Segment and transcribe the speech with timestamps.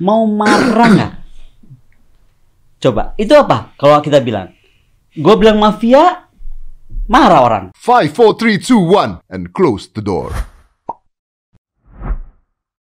[0.00, 1.12] mau marah nggak?
[2.78, 3.72] Coba, itu apa?
[3.76, 4.52] Kalau kita bilang,
[5.10, 6.28] gue bilang mafia,
[7.06, 7.64] marah orang.
[7.72, 10.34] Five, four, three, two, one, and close the door.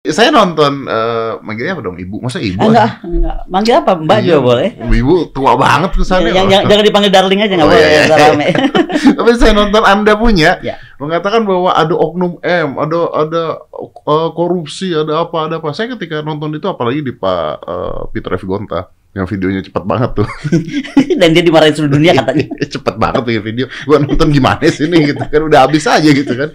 [0.07, 1.99] Saya nonton, eh manggilnya apa dong?
[1.99, 2.23] Ibu?
[2.23, 2.63] Masa ibu?
[2.63, 3.37] Enggak, enggak.
[3.51, 3.91] Manggil apa?
[3.99, 4.39] Mbak juga Iya.
[4.39, 4.67] boleh.
[4.87, 6.31] Ibu tua banget kesannya.
[6.31, 7.83] Yang, yang, jangan dipanggil darling aja nggak Oh, boleh.
[7.83, 8.55] iya, iya.
[9.19, 10.79] Tapi saya nonton Anda punya Ya.
[10.97, 13.43] Mengatakan bahwa ada oknum M, ada ada
[13.85, 15.69] eh, korupsi, ada apa, ada apa.
[15.73, 18.43] Saya ketika nonton itu apalagi di Pak eh, Peter F.
[18.45, 20.29] Gonta yang videonya cepat banget tuh.
[21.19, 22.45] Dan dia dimarahin seluruh dunia katanya.
[22.61, 23.65] cepet banget tuh ya video.
[23.89, 26.49] Gua nonton gimana sih ini gitu kan udah habis aja gitu kan.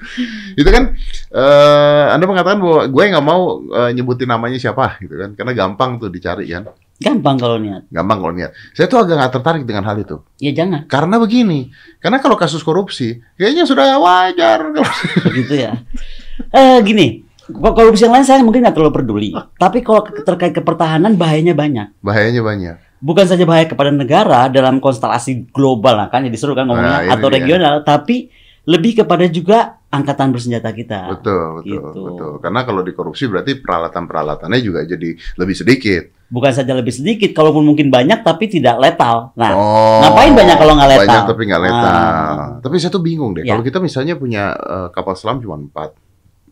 [0.55, 0.95] Itu kan
[1.35, 5.99] eh Anda mengatakan bahwa gue nggak mau eh, nyebutin namanya siapa gitu kan karena gampang
[5.99, 6.71] tuh dicari kan.
[7.03, 7.83] Gampang kalau niat.
[7.91, 8.51] Gampang kalau niat.
[8.73, 10.23] Saya tuh agak nggak tertarik dengan hal itu.
[10.39, 10.87] Ya jangan.
[10.87, 14.71] Karena begini, karena kalau kasus korupsi kayaknya sudah wajar.
[15.27, 15.83] Begitu ya.
[16.49, 19.29] Eh gini, korupsi yang lain saya mungkin nggak terlalu peduli.
[19.35, 21.91] Tapi kalau terkait ke pertahanan bahayanya banyak.
[22.01, 22.77] Bahayanya banyak.
[23.03, 27.03] Bukan saja bahaya kepada negara dalam konstelasi global lah kan, jadi seru kan ngomongnya Nah,
[27.03, 27.35] ini atau dia.
[27.35, 28.31] regional, tapi
[28.63, 31.21] lebih kepada juga angkatan bersenjata kita.
[31.21, 32.01] Betul, betul, gitu.
[32.09, 32.33] betul.
[32.41, 36.03] Karena kalau dikorupsi berarti peralatan-peralatannya juga jadi lebih sedikit.
[36.33, 39.37] Bukan saja lebih sedikit, kalaupun mungkin banyak tapi tidak letal.
[39.37, 41.05] Nah, oh, ngapain banyak kalau nggak letal?
[41.05, 41.93] Banyak tapi nggak letal.
[41.93, 42.49] Ah.
[42.65, 43.45] Tapi saya tuh bingung deh.
[43.45, 43.53] Ya.
[43.53, 45.93] Kalau kita misalnya punya eh, kapal selam cuma empat,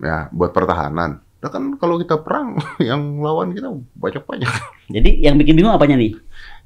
[0.04, 1.25] ya buat pertahanan.
[1.41, 2.60] Nah kan kalau kita perang,
[2.92, 4.52] yang lawan kita banyak-banyak.
[4.92, 6.12] jadi yang bikin bingung apanya nih?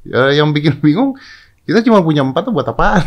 [0.02, 1.14] Ya, yang bikin bingung,
[1.70, 3.06] kita cuma punya empat tuh buat apaan?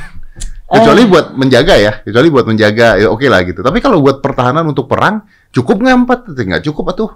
[0.68, 3.64] Kecuali buat menjaga ya, kecuali buat menjaga, ya oke lah gitu.
[3.64, 6.20] Tapi kalau buat pertahanan untuk perang, cukup nggak empat?
[6.28, 7.12] Nggak cukup atuh.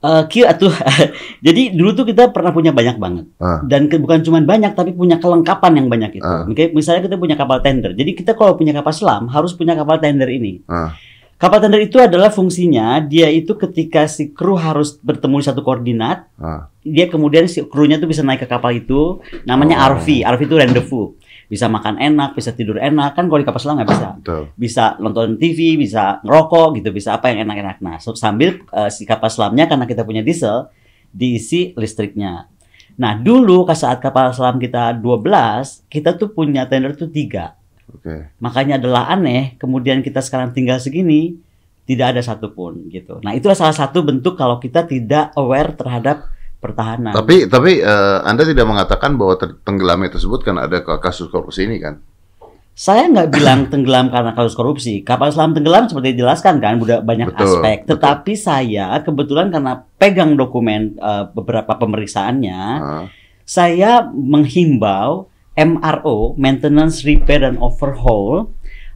[0.00, 0.68] Eh kira tuh,
[1.46, 3.24] jadi dulu tuh kita pernah punya banyak banget.
[3.36, 3.60] Ah.
[3.60, 6.24] Dan ke- bukan cuma banyak, tapi punya kelengkapan yang banyak itu.
[6.24, 6.44] Ah.
[6.44, 7.92] Oke, Misalnya kita punya kapal tender.
[7.92, 10.60] Jadi kita kalau punya kapal selam, harus punya kapal tender ini.
[10.66, 10.92] Ah.
[11.34, 16.28] Kapal tender itu adalah fungsinya, dia itu ketika si kru harus bertemu di satu koordinat,
[16.36, 16.68] Ah.
[16.80, 19.96] dia kemudian si krunya tuh bisa naik ke kapal itu, namanya Oh.
[19.96, 20.20] RV.
[20.22, 21.08] RV itu rendezvous.
[21.46, 23.14] Bisa makan enak, bisa tidur enak.
[23.14, 24.42] Kan kalau di kapal selam nggak bisa Betul.
[24.56, 27.76] bisa nonton TV, bisa ngerokok gitu, bisa apa yang enak-enak.
[27.84, 30.72] Nah, so- sambil eh, si kapal selamnya karena kita punya diesel
[31.14, 32.50] diisi listriknya.
[32.94, 37.58] Nah, dulu ke saat kapal selam kita 12, kita tuh punya tender tuh tiga.
[37.90, 38.30] Oke.
[38.38, 41.38] Makanya adalah aneh, kemudian kita sekarang tinggal segini,
[41.84, 43.20] tidak ada satupun gitu.
[43.20, 46.30] Nah, itulah salah satu bentuk kalau kita tidak aware terhadap
[46.64, 47.12] pertahanan.
[47.12, 52.00] Tapi tapi eh, Anda tidak mengatakan bahwa tenggelamnya tersebut kan ada kasus korupsi ini kan?
[52.72, 55.04] Saya nggak bilang tenggelam karena kasus korupsi.
[55.04, 57.76] Kapal selam tenggelam seperti dijelaskan kan, udah banyak Betul, aspek.
[57.84, 57.90] betul.
[57.94, 63.04] Tetapi saya kebetulan karena pegang dokumen eh, beberapa pemeriksaannya, Ah.
[63.44, 68.50] saya menghimbau MRO (Maintenance, Repair dan Overhaul).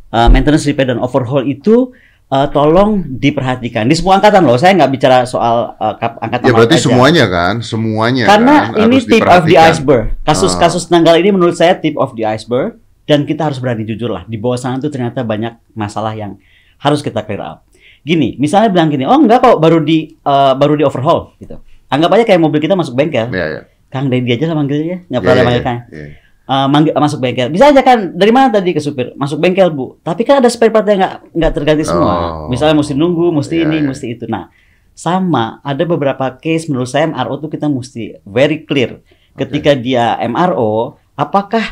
[0.09, 1.93] Eh, maintenance, Repair dan Overhaul itu
[2.29, 4.55] eh, tolong diperhatikan di semua angkatan loh.
[4.55, 6.85] Saya nggak bicara soal kap- angkatan Ya berarti aja.
[6.85, 10.05] semuanya kan, semuanya Karena kan, ini harus tip of the iceberg.
[10.05, 10.15] Ah.
[10.27, 14.25] Kasus-kasus Nanggala ini menurut saya tip of the iceberg dan kita harus berani jujur lah.
[14.25, 16.37] Di bawah sana tuh ternyata banyak masalah yang
[16.79, 17.65] harus kita clear up.
[18.01, 21.59] Gini, misalnya bilang gini, oh enggak kok baru di eh, baru di overhaul gitu.
[21.89, 23.33] Anggap aja kayak mobil kita masuk bengkel.
[23.33, 23.61] Ya, ya.
[23.89, 25.79] Kang Dedi aja lah manggilnya, nggak Ya, pernah ya, manggil ya, Kang.
[25.89, 26.07] ya.
[26.49, 27.53] Eh, manggil masuk bengkel.
[27.53, 29.13] Bisa aja kan dari mana tadi ke supir?
[29.21, 30.01] Masuk bengkel, Bu.
[30.01, 32.15] Tapi kan ada spare part yang nggak nggak terganti semua.
[32.17, 32.49] Oh.
[32.49, 33.85] Misalnya mesti nunggu, mesti Ya, ini, ya.
[33.85, 34.25] mesti itu.
[34.25, 34.49] Nah,
[34.97, 39.05] sama ada beberapa case menurut saya MRO tuh kita mesti very clear
[39.37, 41.63] ketika dia MRO apakah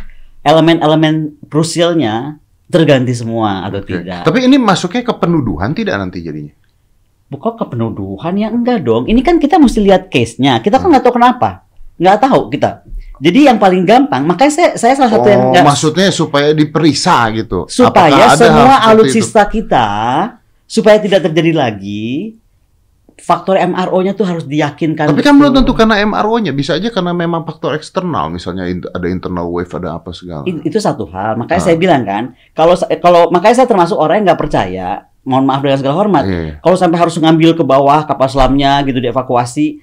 [0.45, 2.37] elemen-elemen krusialnya
[2.69, 3.97] terganti semua atau Oke.
[3.97, 4.29] tidak.
[4.29, 6.53] Tapi ini masuknya ke penuduhan tidak nanti jadinya?
[7.27, 9.09] Bukan ke penuduhan ya enggak dong.
[9.09, 10.61] Ini kan kita mesti lihat case-nya.
[10.61, 10.87] Kita Hmm.
[10.87, 11.65] kan nggak tahu kenapa.
[11.97, 12.87] Nggak tahu kita.
[13.17, 17.33] Jadi yang paling gampang, makanya saya, saya salah satu yang Oh, nggak- maksudnya supaya diperiksa
[17.33, 17.65] gitu.
[17.67, 18.91] supaya Apakah semua seperti itu?
[18.93, 19.89] alutsista kita
[20.65, 22.37] supaya tidak terjadi lagi
[23.17, 25.09] faktor MRO-nya tuh harus diyakinkan.
[25.09, 29.49] Tapi kan belum tentu karena MRO-nya, bisa aja karena memang faktor eksternal, misalnya ada internal
[29.49, 30.45] wave, ada apa segala.
[30.45, 31.41] Itu satu hal.
[31.41, 31.65] Makanya Ah.
[31.65, 34.89] saya bilang kan, kalau kalau makanya saya termasuk orang yang nggak percaya.
[35.27, 36.23] Mohon maaf dengan segala hormat.
[36.23, 36.63] Iya.
[36.63, 39.83] Kalau sampai harus ngambil ke bawah kapal selamnya gitu dievakuasi,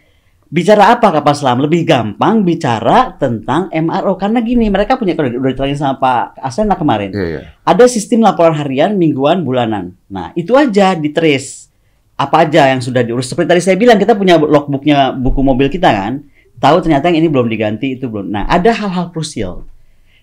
[0.54, 1.66] bicara apa kapal selam?
[1.66, 6.78] Lebih gampang bicara tentang MRO karena gini, mereka punya udah udah diterangin sama Pak Asena
[6.78, 7.10] kemarin.
[7.10, 7.42] Iya, iya.
[7.66, 9.98] Ada sistem laporan harian, mingguan, bulanan.
[10.14, 11.74] Nah, itu aja di trace.
[12.14, 13.26] Apa aja yang sudah diurus.
[13.26, 16.22] Seperti tadi saya bilang, kita punya logbooknya buku mobil kita kan.
[16.62, 18.30] Tahu ternyata yang ini belum diganti, itu belum.
[18.30, 19.66] Nah, ada hal-hal krusial.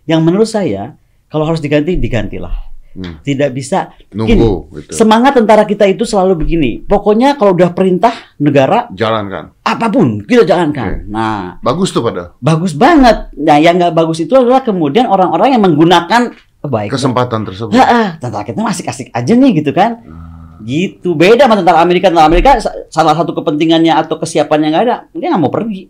[0.06, 0.94] Yang menurut saya,
[1.26, 2.70] kalau harus diganti, digantilah.
[2.90, 3.22] Hmm.
[3.22, 3.94] Tidak bisa.
[4.10, 4.90] Nunggu gitu.
[4.94, 6.82] Semangat tentara kita itu selalu begini.
[6.82, 9.55] Pokoknya kalau udah perintah negara, Jalankan.
[9.70, 11.06] Apa pun kita jalankan.
[11.06, 13.31] Nah, Bagus tuh pada bagus banget.
[13.37, 16.90] Nah, yang nggak bagus itu adalah kemudian orang-orang yang menggunakan baik.
[16.90, 17.72] kesempatan tersebut.
[17.72, 20.00] Ha, tentara kita masih asik aja nih gitu kan.
[20.61, 21.17] Gitu.
[21.17, 22.12] Beda sama tentara Amerika.
[22.12, 25.88] Tentara Amerika sa- salah satu kepentingannya atau kesiapannya nggak ada, dia nggak mau pergi.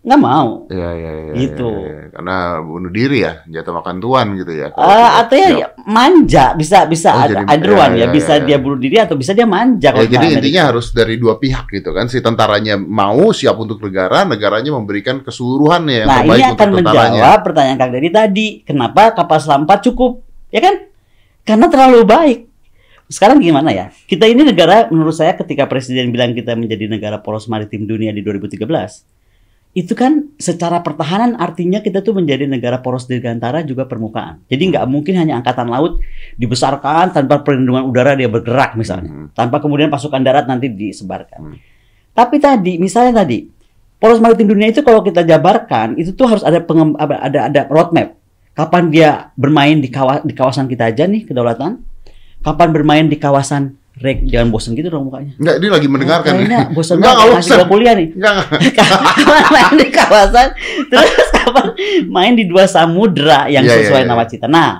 [0.00, 0.64] Nggak mau.
[0.72, 1.32] Iya, iya, iya.
[1.36, 1.68] Gitu.
[1.68, 2.04] iya, iya.
[2.08, 4.72] Karena bunuh diri ya, jatuh makan tuan gitu ya.
[4.72, 7.92] Kalau Ah, tidak atau ya, ya manja bisa bisa Oh, ada jadi- either ya, ya,
[7.92, 8.46] ya, bisa ya, ya.
[8.48, 10.36] dia bunuh diri atau bisa dia manja Ya, jadi Amerika.
[10.40, 12.08] intinya harus dari dua pihak gitu kan.
[12.08, 16.68] Si tentaranya mau siap untuk negara, negaranya memberikan keseluruhannya yang Nah, terbaik ini untuk akan
[16.74, 17.04] tentaranya.
[17.12, 18.46] menjawab pertanyaan Kang Dedi tadi.
[18.64, 20.12] Kenapa kapal selam 4 cukup?
[20.48, 20.74] Ya kan?
[21.44, 22.38] Karena terlalu baik.
[23.06, 23.92] Sekarang gimana ya?
[24.08, 28.24] Kita ini negara menurut saya ketika presiden bilang kita menjadi negara poros maritim dunia di
[28.24, 29.04] 2013,
[29.70, 34.42] itu kan secara pertahanan artinya kita tuh menjadi negara poros dirgantara juga permukaan.
[34.50, 36.02] Jadi nggak mungkin hanya angkatan laut
[36.34, 39.26] dibesarkan tanpa perlindungan udara dia bergerak misalnya, Hmm.
[39.30, 41.54] tanpa kemudian pasukan darat nanti disebarkan.
[41.54, 41.56] Hmm.
[42.10, 43.46] Tapi tadi misalnya tadi
[43.96, 48.18] poros maritim dunia itu kalau kita jabarkan itu tuh harus ada pengem- ada ada roadmap.
[48.50, 51.80] Kapan dia bermain di, kawa- di kawasan kita aja nih kedaulatan?
[52.42, 55.36] Kapan bermain di kawasan rek jangan bosen gitu dong mukanya.
[55.36, 56.32] Enggak, dia lagi mendengarkan.
[56.32, 57.56] Kayaknya bosan Enggak, banget enggak bosan.
[57.56, 58.08] gua kuliah nih.
[58.16, 58.90] Enggak, enggak.
[59.54, 60.48] main di kawasan
[60.88, 61.66] terus kapan
[62.08, 64.08] main di dua samudra yang Iya, iya, sesuai iya.
[64.08, 64.46] nawacita.
[64.48, 64.70] Nah,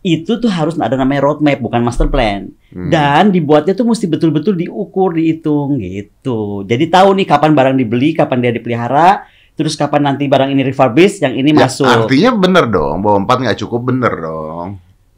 [0.00, 2.50] itu tuh harus ada namanya roadmap bukan master plan.
[2.72, 2.88] Hmm.
[2.88, 6.64] Dan dibuatnya tuh mesti betul-betul diukur, dihitung gitu.
[6.64, 9.22] Jadi tahu nih kapan barang dibeli, kapan dia dipelihara,
[9.52, 11.84] terus kapan nanti barang ini refurbish, yang ini Ya, masuk.
[11.86, 14.68] Artinya bener dong, bahwa empat nggak cukup bener dong.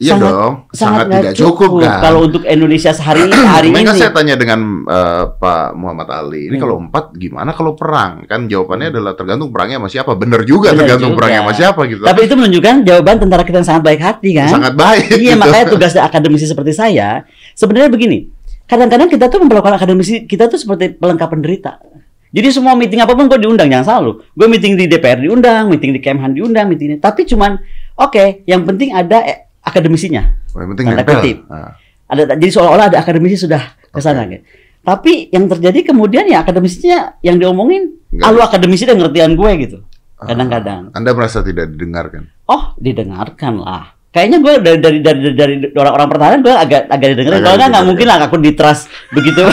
[0.04, 1.98] Iya Sangat- dong, sangat, nggak tidak cukup, kan.
[1.98, 3.98] Kalau untuk Indonesia sehari hari Makanya ini.
[3.98, 6.62] saya tanya dengan eh, Pak Muhammad Ali, ini Hmm.
[6.62, 8.20] kalau empat gimana kalau perang?
[8.24, 10.12] Kan jawabannya adalah tergantung perangnya sama siapa.
[10.12, 11.18] Bener juga Bener tergantung juga.
[11.18, 12.04] perangnya sama siapa gitu.
[12.04, 14.48] Tapi itu menunjukkan jawaban tentara kita yang sangat baik hati kan?
[14.52, 15.04] Sangat baik.
[15.08, 15.40] Iya, gitu.
[15.40, 18.18] makanya tugasnya akademisi seperti saya sebenarnya begini.
[18.64, 21.80] Kadang-kadang kita tuh memperlakukan akademisi kita tuh seperti pelengkap penderita.
[22.28, 25.94] Jadi semua meeting apa pun gue diundang jangan salah Gue meeting di DPR diundang, meeting
[25.94, 26.98] di Kemhan diundang, meeting ini.
[26.98, 27.54] Tapi cuman
[27.94, 29.38] oke, yang penting ada eh,
[29.74, 30.22] akademisinya.
[30.54, 31.18] Oh, yang penting nempel.
[31.18, 31.38] kutip.
[31.50, 31.74] Ah.
[32.06, 34.30] Ada jadi seolah-olah ada akademisi sudah ke sana Oke.
[34.30, 34.44] gitu.
[34.84, 38.22] Tapi yang terjadi kemudian ya akademisinya yang diomongin Nggak.
[38.22, 39.78] ah, lu akademisi dan ngertian gue gitu.
[40.20, 40.30] Ah.
[40.30, 40.94] Kadang-kadang.
[40.94, 42.30] Anda merasa tidak didengarkan.
[42.46, 43.96] Oh, didengarkan lah.
[44.14, 47.34] Kayaknya gue dari dari dari dari, orang-orang pertahanan gue agak agak didengerin.
[47.34, 49.42] Agak Kalau nggak nggak mungkin lah aku di trust begitu.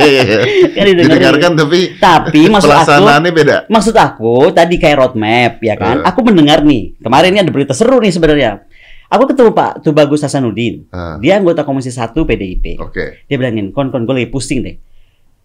[0.00, 0.40] Iya.
[0.72, 0.84] Kan.
[0.96, 3.56] Didengarkan tapi Tapi maksud aku, beda.
[3.68, 6.00] maksud aku tadi kayak roadmap ya kan.
[6.00, 6.06] Eh.
[6.06, 6.96] Aku mendengar nih.
[7.02, 8.62] Kemarin ini ada berita seru nih sebenarnya.
[9.10, 10.86] Aku ketemu Pak Tubagus Hasanuddin.
[10.94, 12.78] Ah, Dia anggota Komisi 1 PDIP.
[12.78, 13.26] Oke.
[13.26, 14.78] Dia bilangin, kon kon gue lagi pusing deh.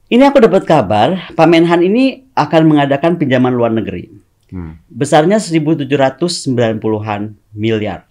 [0.05, 4.21] Ini aku dapat kabar, Pak Menhan ini akan mengadakan pinjaman luar negeri.
[4.45, 4.77] Hmm.
[4.85, 7.21] besarnya 1790-an
[7.57, 8.05] miliar.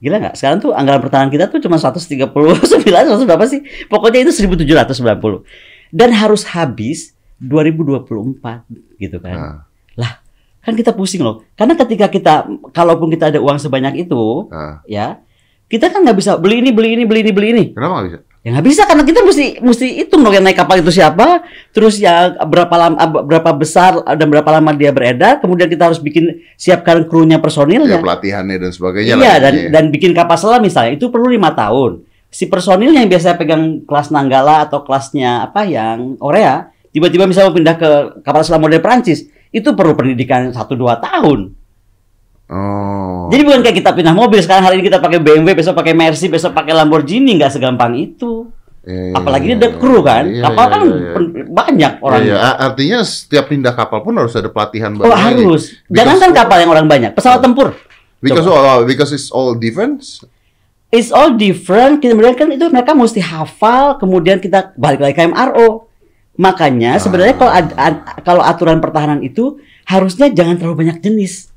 [0.00, 0.34] Gila nggak?
[0.34, 2.88] Sekarang tuh anggaran pertahanan kita tuh cuma 139, 100
[3.28, 3.60] berapa sih?
[3.86, 5.44] Pokoknya itu 1790.
[5.92, 8.64] Dan harus habis 2024
[8.98, 9.36] gitu kan.
[9.36, 9.56] Ah,
[10.62, 11.42] Kan kita pusing loh.
[11.58, 14.78] Karena ketika kita kalaupun kita ada uang sebanyak itu, ah.
[14.86, 15.18] ya,
[15.66, 17.64] kita kan nggak bisa beli ini, beli ini, beli ini, beli ini.
[17.74, 18.18] Kenapa nggak bisa?
[18.42, 22.02] Ya nggak bisa karena kita mesti mesti hitung dong yang naik kapal itu siapa, terus
[22.02, 27.06] ya berapa lama berapa besar dan berapa lama dia beredar, kemudian kita harus bikin siapkan
[27.06, 27.98] krunya Ya personilnya.
[28.02, 29.70] pelatihannya dan sebagainya iya dan intinya.
[29.78, 32.02] dan bikin kapal selam misalnya itu perlu lima tahun.
[32.34, 37.56] Si personilnya yang biasa pegang kelas Nanggala atau kelasnya apa yang Korea, tiba-tiba misalnya mau
[37.62, 37.90] pindah ke
[38.26, 41.40] kapal selam model Prancis, itu perlu pendidikan 1 2 tahun.
[42.52, 43.28] Oh.
[43.32, 46.28] Jadi bukan kayak kita pindah mobil sekarang hari ini kita pakai BMW, besok pakai Mercy,
[46.28, 48.48] besok pakai Lamborghini nggak segampang itu.
[48.82, 49.78] Iya, Apalagi ini ada iya.
[49.78, 51.44] kru kan, Iya, kapal iya, kan iya, iya.
[51.46, 52.34] banyak Iya, orangnya.
[52.34, 52.50] iya.
[52.58, 55.78] Artinya setiap pindah kapal pun harus ada pelatihan baru Oh harus.
[55.86, 57.78] Jangan kan kapal yang orang banyak, pesawat tempur.
[58.18, 60.22] Because all, because it's all defense.
[60.92, 62.04] It's all different.
[62.04, 63.96] Kemudian kan itu mereka mesti hafal.
[63.96, 65.88] Kemudian kita balik lagi ke MRO.
[66.34, 67.38] Makanya sebenarnya Ah.
[67.38, 71.52] kalau ad- ad- kalau aturan pertahanan itu harusnya jangan terlalu banyak jenis.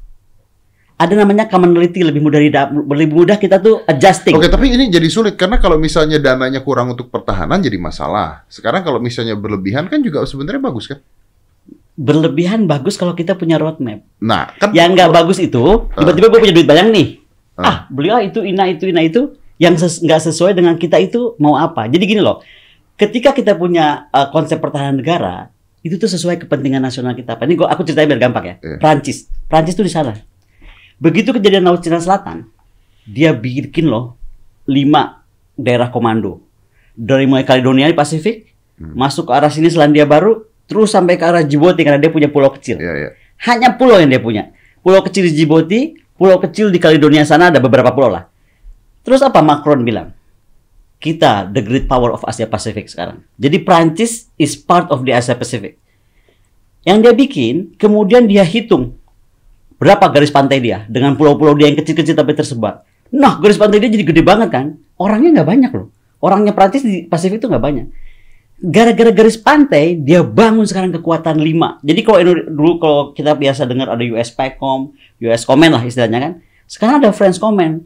[0.96, 2.39] Ada namanya commonality lebih mudah
[2.88, 4.32] lebih mudah kita tuh adjusting.
[4.32, 8.48] Oke, tapi ini jadi sulit karena kalau misalnya dananya kurang untuk pertahanan jadi masalah.
[8.48, 11.00] Sekarang kalau misalnya berlebihan kan juga sebenarnya bagus kan?
[11.96, 14.03] Berlebihan bagus kalau kita punya roadmap.
[14.20, 17.08] Nah, kan Yang nggak bagus itu tiba-tiba gue punya duit banyak nih.
[17.55, 17.63] Ah.
[17.63, 21.36] Ah, beli ah itu ina itu ina itu yang ses- nggak sesuai dengan kita itu
[21.39, 21.88] mau apa.
[21.88, 22.44] Jadi gini loh.
[22.96, 25.52] Ketika kita punya uh, konsep pertahanan negara,
[25.84, 27.36] itu tuh sesuai kepentingan nasional kita.
[27.36, 28.56] Ini gua aku ceritain biar gampang ya.
[28.64, 28.78] Iya.
[28.80, 29.28] Prancis.
[29.52, 30.16] Prancis tuh di sana.
[30.96, 32.48] Begitu kejadian Laut Cina Selatan,
[33.04, 34.16] dia bikin loh
[34.66, 35.22] lima
[35.60, 36.40] daerah komando.
[36.96, 38.92] Dari mulai Kaledonia di Pasifik, Hmm.
[38.92, 42.52] masuk ke arah sini Selandia Baru, terus sampai ke arah Djibouti karena dia punya pulau
[42.52, 42.75] kecil.
[42.75, 43.10] Iya, iya.
[43.48, 44.52] Hanya pulau yang dia punya.
[44.84, 48.28] Pulau kecil di Djibouti, pulau kecil di Kaledonia sana ada beberapa pulau lah.
[49.04, 50.14] Terus apa Macron bilang?
[50.98, 53.22] Kita the great power of Asia Pacific sekarang.
[53.38, 55.78] Jadi Prancis is part of the Asia Pacific.
[56.86, 58.98] Yang dia bikin, kemudian dia hitung
[59.75, 62.86] berapa garis pantai dia dengan pulau-pulau dia yang kecil-kecil tapi tersebar.
[63.12, 64.80] Nah, garis pantai dia jadi gede banget kan?
[64.98, 65.92] Orangnya nggak banyak loh.
[66.24, 67.86] Orangnya Prancis di Pasifik itu nggak banyak.
[68.56, 71.84] Gara-gara garis pantai, dia bangun sekarang kekuatan 5.
[71.84, 72.18] Jadi kalau
[72.50, 74.96] dulu kalau kita biasa dengar ada US PACOM,
[75.28, 76.34] US Command lah istilahnya kan.
[76.66, 77.84] Sekarang ada French Command.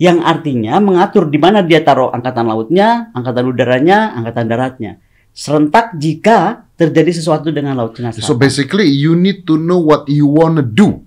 [0.00, 4.92] Yang artinya mengatur di mana dia taruh angkatan lautnya, angkatan udaranya, angkatan daratnya.
[5.36, 8.40] Serentak jika terjadi sesuatu dengan Laut Cina So Selatan.
[8.40, 11.04] basically you need to know what you wanna do.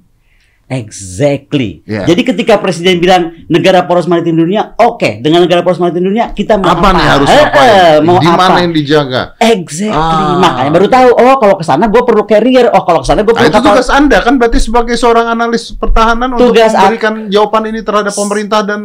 [0.65, 1.83] Exactly.
[1.83, 2.05] Yeah.
[2.05, 6.55] Jadi ketika presiden bilang negara poros maritim dunia, oke, dengan negara poros maritim dunia kita
[6.55, 7.61] mau Apa nih harus Eh, apa?
[7.61, 8.39] eh, mau Di apa?
[8.39, 9.35] mana yang dijaga?
[9.37, 9.93] Exactly.
[9.93, 10.39] Ah.
[10.39, 13.29] Makanya baru tahu, oh kalau ke sana gue perlu carrier, oh kalau ke sana gue
[13.29, 13.67] Nah, perlu itu kapal.
[13.69, 18.13] tugas Anda kan berarti sebagai seorang analis pertahanan untuk Tugas a- memberikan jawaban ini terhadap
[18.13, 18.81] pemerintah dan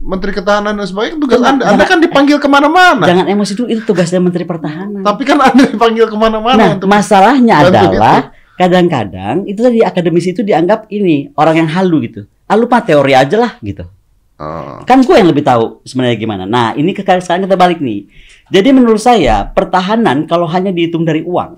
[0.00, 1.16] Menteri Ketahanan dan sebagainya.
[1.18, 3.04] Tugas Jangan- Anda, Anda jangan- kan dipanggil ke mana-mana.
[3.04, 5.02] Jangan emosi dulu, itu tugasnya Menteri Pertahanan.
[5.02, 10.44] Tapi kan Anda dipanggil ke mana-mana nah, untuk masalahnya adalah kadang-kadang itu tadi akademis itu
[10.44, 12.28] dianggap ini orang yang halu gitu.
[12.44, 13.88] Ah, lu mah teori aja lah gitu.
[14.36, 14.84] Oh.
[14.84, 16.44] Kan gue yang lebih tahu sebenarnya gimana.
[16.44, 18.04] Nah, ini ke sekarang kita balik nih.
[18.52, 21.56] Jadi menurut saya pertahanan kalau hanya dihitung dari uang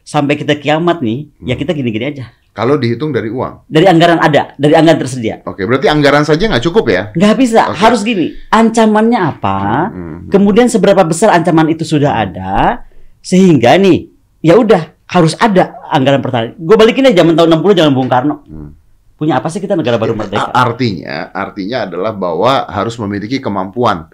[0.00, 1.60] sampai kita kiamat nih, ya Hmm.
[1.60, 2.32] kita gini-gini aja.
[2.56, 3.68] Kalau dihitung dari uang.
[3.68, 5.44] Dari anggaran ada, dari anggaran tersedia.
[5.44, 7.02] Oke, berarti anggaran saja nggak cukup ya?
[7.12, 7.76] Nggak bisa, Oke.
[7.84, 8.32] harus gini.
[8.48, 9.58] Ancamannya apa?
[9.92, 10.18] Hmm.
[10.32, 12.80] Kemudian seberapa besar ancaman itu sudah ada
[13.20, 14.08] sehingga nih,
[14.40, 16.52] ya udah harus ada anggaran pertahanan.
[16.54, 18.44] Gue balikin aja zaman tahun 60 zaman Bung Karno.
[18.44, 18.70] Hmm.
[19.16, 20.46] Punya apa sih kita negara baru merdeka?
[20.46, 24.12] A- Artinya, artinya adalah bahwa harus memiliki kemampuan,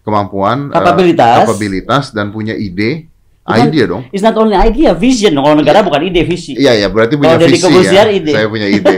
[0.00, 1.36] kemampuan, eh, Kapabilitas.
[1.42, 3.10] kapabilitas dan punya ide,
[3.42, 4.02] Bukan- idea dong.
[4.08, 5.34] It's not only idea, vision.
[5.34, 6.54] Kalau negara bukan ide, visi.
[6.54, 8.06] Iya ya, berarti punya Kalau visi ya.
[8.06, 8.30] ide.
[8.30, 8.94] Saya punya ide.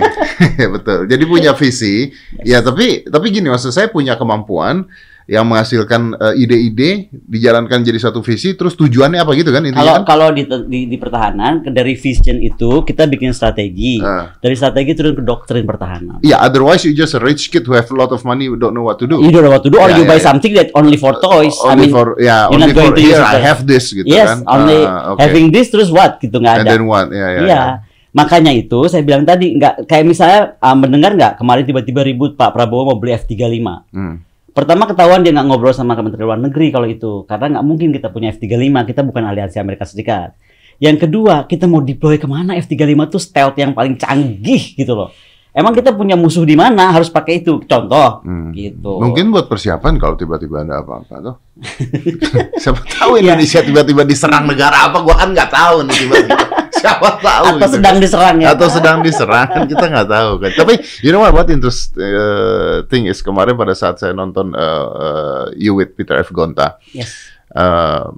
[0.55, 0.99] Ya, Betul.
[1.09, 2.13] Jadi punya visi.
[2.45, 4.85] Ya, tapi tapi gini maksud saya punya kemampuan
[5.27, 10.03] yang menghasilkan eh, ide-ide dijalankan jadi satu visi terus tujuannya apa gitu kan Kalau kan?
[10.07, 13.99] kalau di, di, di pertahanan dari vision itu kita bikin strategi.
[13.99, 14.39] Ah.
[14.39, 16.23] Dari strategi turun ke doktrin pertahanan.
[16.23, 18.87] Yeah, otherwise you just a rich kid who have a lot of money don't know
[18.87, 19.19] what to do.
[19.19, 20.29] You don't know what to do or Yeah, you yeah, buy yeah.
[20.31, 21.59] something that only for toys.
[21.59, 24.07] I only mean, for yeah, you're only not going for here I have this gitu
[24.07, 24.47] yes, kan.
[24.47, 25.27] only Ah, okay.
[25.27, 26.71] having this terus what gitu nggak And ada.
[26.71, 27.11] then what?
[27.11, 27.51] Ya, ya, Iya.
[27.51, 27.63] ya.
[28.15, 32.55] Makanya itu saya bilang tadi nggak kayak misalnya ah, mendengar nggak kemarin tiba-tiba ribut Pak
[32.55, 33.67] Prabowo mau beli F35.
[33.91, 34.23] Hmm.
[34.57, 38.09] Pertama ketahuan dia nggak ngobrol sama Kementerian Luar Negeri kalau itu karena nggak mungkin kita
[38.09, 38.57] punya F35
[38.89, 40.33] kita bukan aliansi Amerika Serikat.
[40.77, 45.13] Yang kedua kita mau deploy ke mana F35 tuh stealth yang paling canggih gitu loh.
[45.53, 48.53] Emang kita punya musuh di mana harus pakai itu contoh Hmm.
[48.53, 48.97] gitu.
[48.97, 51.35] Mungkin buat persiapan kalau tiba-tiba ada apa-apa tuh.
[52.63, 53.33] Siapa tahu Iya.
[53.33, 55.01] Indonesia tiba-tiba diserang negara apa?
[55.01, 56.45] Gua kan nggak tahu nih tiba-tiba.
[56.87, 57.45] Siapa tahu?
[57.47, 58.03] atau gitu sedang kan.
[58.05, 58.47] diserang ya.
[58.55, 60.51] atau sedang diserang kan kita nggak tahu kan.
[60.55, 61.35] Tapi you know what?
[61.35, 66.15] What interesting uh, thing is kemarin pada saat saya nonton uh, uh, You with Peter
[66.17, 66.31] F.
[66.31, 67.35] Gonta, Yes.
[67.53, 68.15] uh,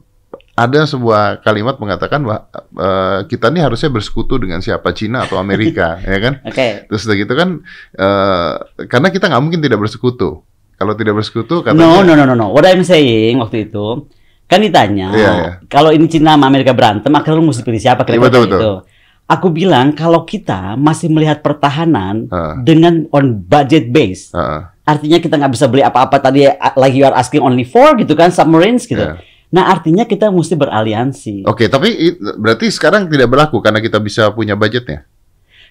[0.58, 5.98] ada sebuah kalimat mengatakan bahwa uh, kita ini harusnya bersekutu dengan siapa Cina atau Amerika,
[6.02, 6.34] ya kan?
[6.42, 6.90] Oke.
[6.90, 7.62] Terus gitu kan,
[7.94, 8.54] uh,
[8.90, 10.42] karena kita nggak mungkin tidak bersekutu.
[10.74, 12.46] Kalau tidak bersekutu, No, katanya no, no, no, no.
[12.50, 14.10] What I'm saying waktu itu
[14.48, 15.50] kan ditanya, Iya, iya.
[15.68, 18.02] kalau ini Cina sama Amerika berantem, akhirnya lu mesti pilih siapa?
[18.02, 18.76] Iya, Kira-kira betul, kayak betul.
[18.80, 18.96] gitu.
[19.28, 22.56] Aku bilang kalau kita masih melihat pertahanan Ah.
[22.58, 27.04] dengan on budget base, uh, artinya kita nggak bisa beli apa-apa tadi uh, like you
[27.04, 28.98] are asking only for gitu kan submarines gitu.
[28.98, 29.20] Iya.
[29.48, 31.44] Nah artinya kita mesti beraliansi.
[31.44, 35.04] Oke, tapi i- berarti sekarang tidak berlaku karena kita bisa punya budgetnya.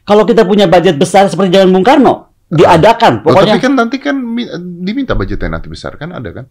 [0.02, 3.54] Kalau kita punya budget besar seperti zaman Bung Karno, diadakan Oh, pokoknya.
[3.54, 6.46] tapi kan nanti kan mi- diminta budgetnya nanti besar kan ada kan?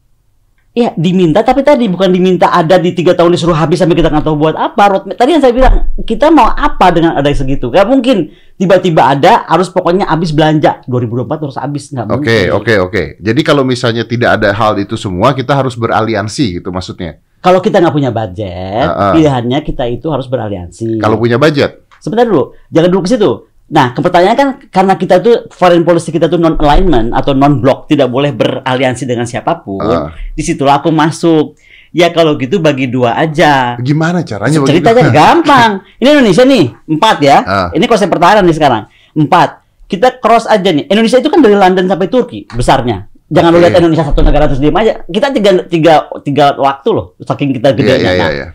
[0.77, 4.29] Iya diminta tapi tadi bukan diminta ada di tiga tahun disuruh habis sampai kita nggak
[4.29, 4.83] tahu buat apa.
[4.93, 7.73] Roadmap tadi yang saya bilang kita mau apa dengan ada segitu?
[7.73, 8.29] Gak mungkin
[8.61, 12.47] tiba-tiba ada harus pokoknya habis belanja 2024 harus habis nggak Oke, mungkin.
[12.53, 13.03] oke, oke.
[13.25, 17.25] Jadi kalau misalnya tidak ada hal itu semua, kita harus beraliansi gitu maksudnya.
[17.41, 19.13] Kalau kita nggak punya budget, Ah, ah.
[19.17, 21.01] pilihannya kita itu harus beraliansi.
[21.01, 21.89] Kalau punya budget.
[21.97, 23.31] sebentar dulu, jangan dulu ke situ.
[23.67, 27.91] Nah, pertanyaan kan karena kita tuh foreign policy kita tuh non alignment atau non block,
[27.91, 29.83] tidak boleh beraliansi dengan siapa pun.
[29.83, 30.15] Ah.
[30.15, 31.59] Di situlah aku masuk.
[31.91, 33.75] Ya kalau gitu bagi dua aja.
[33.81, 34.63] Gimana caranya?
[34.63, 35.81] Ceritanya gampang.
[35.99, 37.37] Ini Indonesia nih, empat ya.
[37.43, 37.69] Ah.
[37.75, 38.87] Ini konsep pertahanan nih sekarang.
[39.17, 39.65] Empat.
[39.87, 40.87] Kita cross aja nih.
[40.87, 43.07] Indonesia itu kan dari London sampai Turki besarnya.
[43.27, 43.63] Jangan lu Oke.
[43.67, 45.03] lihat Indonesia satu negara terus diam aja.
[45.03, 47.19] Kita tiga, tiga, tiga waktu loh.
[47.19, 47.99] Saking kita Iya, gedenya.
[47.99, 48.47] iya, iya, Nah, iya.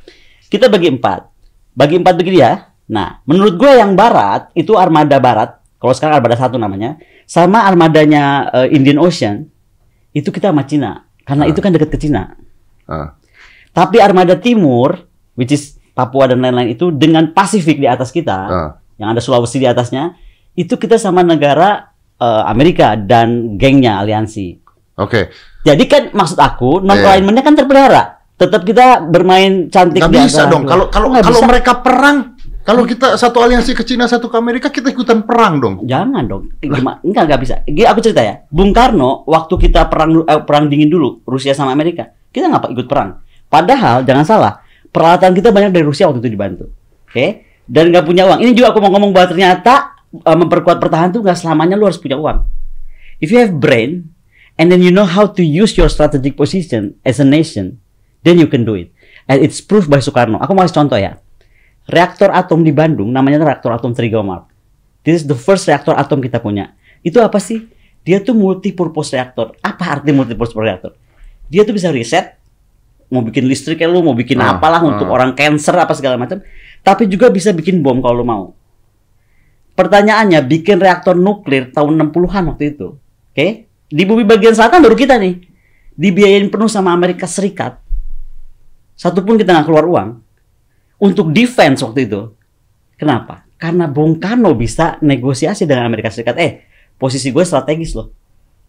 [0.48, 1.28] kita bagi empat.
[1.76, 2.71] Bagi empat begini ya.
[2.92, 5.64] Nah, menurut gue yang barat itu armada barat.
[5.80, 9.48] Kalau sekarang armada satu namanya, sama armadanya eh, Indian Ocean
[10.12, 11.08] itu kita sama Cina.
[11.24, 11.50] Karena Ah.
[11.50, 12.36] itu kan dekat ke Cina.
[12.86, 13.16] Ah.
[13.72, 15.08] Tapi armada timur,
[15.40, 18.70] which is Papua dan lain-lain itu dengan Pasifik di atas kita, Ah.
[19.00, 20.20] yang ada Sulawesi di atasnya,
[20.54, 21.88] itu kita sama negara
[22.22, 24.54] eh, Amerika dan gengnya aliansi.
[25.02, 25.34] Oke.
[25.66, 27.18] Jadi kan maksud aku non Iya.
[27.18, 28.22] alignmentnya kan terpelihara.
[28.38, 30.70] Tetap kita bermain cantik di bisa dong.
[30.70, 34.94] Kalau kalau kalau mereka perang, Kalau kita satu aliansi ke Cina, satu ke Amerika, kita
[34.94, 35.76] ikutan perang dong.
[35.82, 36.54] Jangan dong.
[36.62, 37.02] Gimana?
[37.02, 37.56] Enggak, enggak bisa.
[37.66, 38.46] Gini, Aku cerita ya.
[38.54, 42.86] Bung Karno waktu kita perang eh, perang dingin dulu Rusia sama Amerika, kita nggak ikut
[42.86, 43.18] perang.
[43.50, 44.54] Padahal jangan salah,
[44.94, 46.66] peralatan kita banyak dari Rusia waktu itu dibantu.
[47.10, 47.50] Oke?
[47.66, 48.40] Dan nggak punya uang.
[48.46, 51.98] Ini juga aku mau ngomong bahwa ternyata eh, memperkuat pertahanan tuh nggak selamanya lu harus
[51.98, 52.46] punya uang.
[53.18, 54.14] If you have brain
[54.62, 57.82] and then you know how to use your strategic position as a nation,
[58.22, 58.94] then you can do it.
[59.30, 60.42] And it's proof by Soekarno.
[60.42, 61.21] Aku mau kasih contoh ya.
[61.92, 64.48] Reaktor atom di Bandung namanya reaktor atom Trigomark.
[65.04, 66.72] This is the first reaktor atom kita punya.
[67.04, 67.68] Itu apa sih?
[68.08, 69.54] Dia tuh multi-purpose reaktor.
[69.60, 70.96] Apa arti multi-purpose reaktor?
[71.52, 72.40] Dia tuh bisa riset,
[73.12, 75.20] mau bikin listrik ya lu, mau bikin Ah, apalah untuk ah.
[75.20, 76.40] orang cancer apa segala macam.
[76.82, 78.44] Tapi juga bisa bikin bom kalau lu mau.
[79.76, 82.96] Pertanyaannya, bikin reaktor nuklir tahun 60-an waktu itu.
[83.36, 83.68] Oke?
[83.92, 85.44] Di bumi bagian selatan baru kita nih.
[86.00, 87.76] Dibiayain penuh sama Amerika Serikat.
[88.96, 90.10] Satupun kita nggak keluar uang.
[91.02, 92.30] Untuk defense waktu itu.
[92.94, 93.50] Kenapa?
[93.58, 96.38] Karena Bung Karno bisa negosiasi dengan Amerika Serikat.
[96.38, 96.62] Eh,
[97.02, 98.14] posisi gue strategis loh.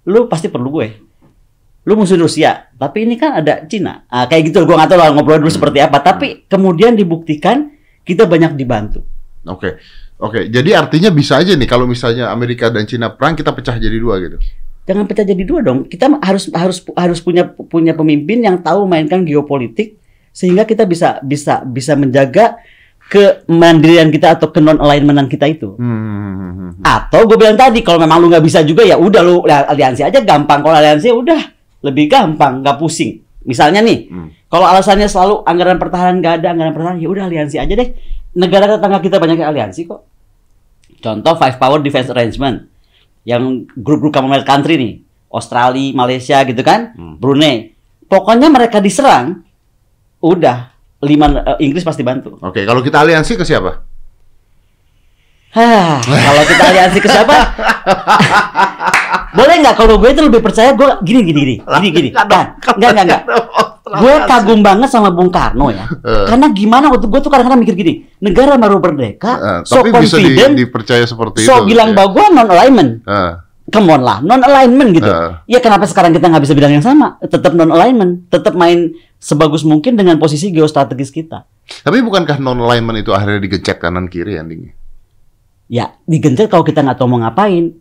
[0.09, 0.89] Lu pasti perlu gue.
[1.85, 4.07] Lu musuh Rusia, tapi ini kan ada Cina.
[4.07, 5.99] Ah, kayak gitu, gue nggak tahu lah ngobrol dulu seperti apa.
[6.01, 7.75] Tapi kemudian dibuktikan
[8.07, 9.03] kita banyak dibantu.
[9.45, 9.83] Oke.
[10.23, 13.99] Oke, jadi artinya bisa aja nih kalau misalnya Amerika dan Cina perang kita pecah jadi
[13.99, 14.39] dua gitu.
[14.87, 15.91] Jangan pecah jadi dua dong.
[15.91, 19.99] Kita harus harus harus punya punya pemimpin yang tahu mainkan geopolitik
[20.33, 22.57] sehingga kita bisa bisa bisa menjaga
[23.07, 25.77] kemandirian kita atau ke non alignmentan kita itu.
[25.77, 26.81] Hmm.
[26.81, 30.25] Atau gue bilang tadi kalau memang lu nggak bisa juga ya udah lu aliansi aja
[30.25, 30.65] gampang.
[30.65, 31.41] Kalau aliansi ya udah
[31.85, 33.21] lebih gampang, nggak pusing.
[33.45, 34.33] Misalnya nih, Hmm.
[34.49, 37.89] kalau alasannya selalu anggaran pertahanan nggak ada anggaran pertahanan ya udah aliansi aja deh.
[38.33, 40.01] Negara tetangga kita banyak yang aliansi kok.
[41.03, 42.65] Contoh Five Power Defense Arrangement
[43.29, 44.93] yang grup-grup Commonwealth country nih,
[45.29, 47.21] Australia, Malaysia gitu kan, Hmm.
[47.21, 47.77] Brunei.
[48.09, 49.43] Pokoknya mereka diserang,
[50.23, 50.71] udah
[51.03, 52.39] lima eh, Inggris pasti bantu.
[52.39, 53.83] Oke, kalau kita aliansi ke siapa?
[55.53, 57.37] Hah, kalau kita aliansi ke siapa?
[59.37, 62.09] Boleh nggak kalau gue itu lebih percaya gue gini gini gini gini gini.
[62.13, 63.23] Nah, enggak enggak enggak.
[63.93, 65.85] Gue kagum banget sama Bung Karno ya.
[65.85, 66.25] Eh.
[66.25, 70.33] Karena gimana waktu gue tuh kadang-kadang mikir gini, negara baru merdeka, so tapi bisa di-
[70.33, 71.73] confident, dipercaya seperti so itu.
[71.73, 71.95] bilang ya.
[72.01, 72.93] bahwa gue non alignment.
[73.05, 73.33] Eh,
[73.73, 75.09] Come on lah, non alignment gitu.
[75.09, 75.33] Eh.
[75.49, 77.21] Ya kenapa sekarang kita nggak bisa bilang yang sama?
[77.21, 81.47] Tetap non alignment, tetap main sebagus mungkin dengan posisi geostrategis kita.
[81.87, 84.75] tapi bukankah non alignment itu akhirnya digencet kanan kiri endingnya?
[85.71, 87.79] Ya digencet kalau kita nggak tahu mau ngapain.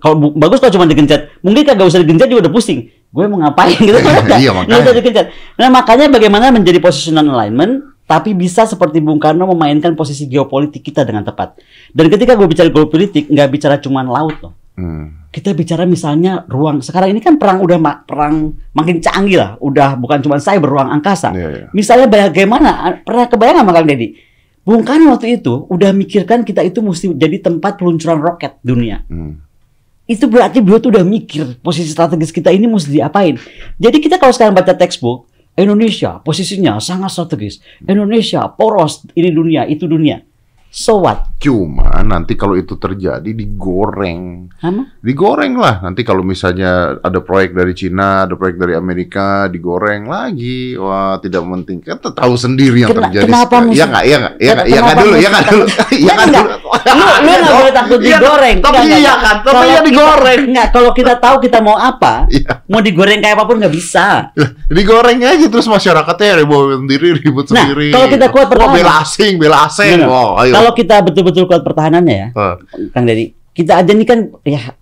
[0.00, 2.90] Kalau bagus kalau cuma digencet, mungkin kagak usah digencet juga udah pusing.
[3.12, 4.24] Gue mau ngapain gitu kan?
[4.40, 4.82] Iya, makanya.
[4.82, 5.26] usah digencet.
[5.56, 11.06] Nah makanya bagaimana menjadi positional alignment, tapi bisa seperti Bung Karno memainkan posisi geopolitik kita
[11.06, 11.60] dengan tepat.
[11.94, 14.52] Dan ketika gue bicara geopolitik, nggak bicara cuma laut loh.
[14.80, 15.28] Hmm.
[15.28, 16.80] Kita bicara misalnya ruang.
[16.80, 19.50] Sekarang ini kan perang udah ma- perang makin canggih lah.
[19.60, 21.36] Udah bukan cuma cyber ruang angkasa.
[21.36, 21.66] Iya, iya.
[21.76, 23.04] Misalnya bagaimana?
[23.04, 24.08] Pernah kebayang nggak sama Kang Deddy?
[24.60, 29.06] Bung Karno waktu itu udah mikirkan kita itu mesti jadi tempat peluncuran roket dunia.
[29.08, 29.40] Hmm.
[30.04, 33.38] Itu berarti beliau tuh udah mikir posisi strategis kita ini mesti diapain.
[33.78, 37.62] Jadi kita kalau sekarang baca textbook, Indonesia posisinya sangat strategis.
[37.86, 40.18] Indonesia poros, ini dunia, itu dunia.
[40.74, 41.29] So what?
[41.40, 44.52] Cuma nanti kalau itu terjadi digoreng.
[44.60, 44.92] Hama?
[45.00, 45.80] Digoreng lah.
[45.80, 50.76] Nanti kalau misalnya ada proyek dari Cina, ada proyek dari Amerika, digoreng lagi.
[50.76, 51.80] Wah, tidak penting.
[51.80, 53.24] Kan tahu sendiri yang Kena- terjadi.
[53.24, 53.64] kenapa sekarang.
[53.66, 54.04] mesti- Iya nggak?
[54.04, 54.34] Iya nggak?
[54.36, 54.66] Iya nggak?
[54.68, 55.14] Iya dulu?
[55.16, 55.64] Iya mesti nggak dulu?
[55.64, 56.56] Iya nggak Enggak, dulu?
[56.60, 58.56] Lu, lu nggak boleh takut Iya, digoreng.
[58.60, 59.16] Tapi Enggak, iya enggak.
[59.18, 59.36] kan?
[59.40, 60.40] Tapi iya kita- digoreng.
[60.44, 62.52] Enggak, kalau kita tahu kita mau apa, Iya.
[62.66, 64.06] mau digoreng kayak apa pun nggak bisa.
[64.68, 67.88] digoreng aja terus masyarakatnya ribut sendiri, ribut Nah, sendiri.
[67.90, 68.76] kalau kita kuat pertahanan.
[68.76, 69.98] bela asing, bela asing.
[69.98, 70.44] Nah.
[70.44, 71.00] Kalau kita
[71.30, 72.54] betul-betul kuat pertahanannya ya, Eh,
[72.90, 74.74] Kang Deddy, kita aja nih kan ya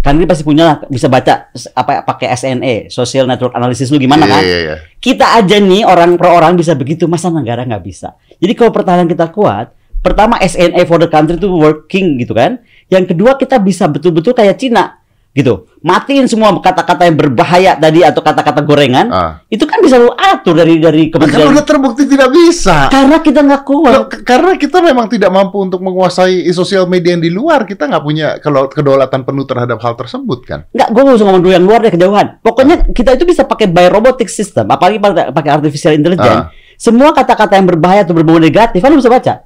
[0.00, 4.24] Kang Deddy pasti punya lah bisa baca apa pakai SNE, social network analysis lu gimana
[4.24, 4.42] iya, kan?
[4.46, 4.76] Iya, iya.
[5.02, 8.14] Kita aja nih orang per orang bisa begitu, masa negara nggak bisa?
[8.38, 9.74] Jadi kalau pertahanan kita kuat,
[10.06, 12.62] pertama SNE for the country itu working gitu kan.
[12.86, 15.02] Yang kedua kita bisa betul-betul kayak Cina
[15.36, 15.68] gitu.
[15.84, 19.06] Matiin semua kata-kata yang berbahaya tadi atau kata-kata gorengan.
[19.06, 19.32] Ah.
[19.46, 21.52] Itu kan bisa lu atur dari dari kementerian.
[21.52, 22.88] udah terbukti tidak bisa.
[22.88, 23.92] Karena kita nggak kuat.
[23.92, 27.84] Loh, k- karena kita memang tidak mampu untuk menguasai sosial media yang di luar, kita
[27.84, 30.60] nggak punya kalau kedaulatan penuh terhadap hal tersebut kan.
[30.72, 32.26] Nggak, gue nggak usah ngomong dulu yang luar deh kejauhan.
[32.40, 36.48] Pokoknya kita itu bisa pakai by robotic system, apalagi pakai pakai artificial intelligence.
[36.48, 36.48] Ah.
[36.74, 39.44] Semua kata-kata yang berbahaya atau berbau negatif, kan lu bisa baca.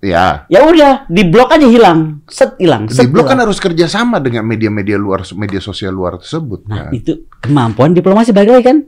[0.00, 2.88] Ya, Ya udah, di blok aja hilang, set hilang.
[2.88, 6.64] di set blok kan harus kerjasama dengan media-media luar, media sosial luar tersebut.
[6.64, 6.92] Nah kan.
[6.96, 8.78] itu kemampuan diplomasi balik lagi kan.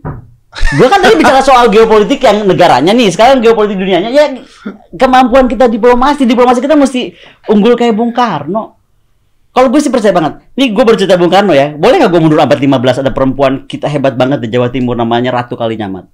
[0.53, 4.25] Gue kan tadi bicara soal geopolitik yang negaranya nih, sekarang geopolitik dunianya ya
[4.97, 7.13] kemampuan kita diplomasi, diplomasi kita mesti
[7.49, 8.81] unggul kayak Bung Karno.
[9.53, 10.49] Kalau gue sih percaya banget.
[10.57, 11.77] Nih gue bercerita Bung Karno ya.
[11.77, 15.29] Boleh nggak gue mundur abad 15 ada perempuan kita hebat banget di Jawa Timur namanya
[15.29, 16.09] Ratu Kalinyamat.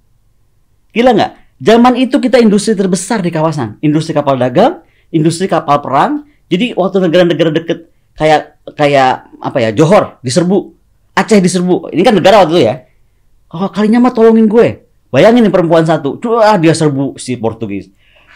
[0.91, 1.33] Gila nggak?
[1.59, 3.83] Zaman itu kita industri terbesar di kawasan.
[3.83, 6.25] Industri kapal dagang, industri kapal perang.
[6.49, 10.73] Jadi waktu negara-negara deket kayak kayak apa ya Johor diserbu,
[11.15, 11.93] Aceh diserbu.
[11.93, 12.75] Ini kan negara waktu itu ya.
[13.53, 14.85] Oh kalinya mah tolongin gue.
[15.09, 17.89] Bayangin nih perempuan satu, wah dia serbu si Portugis.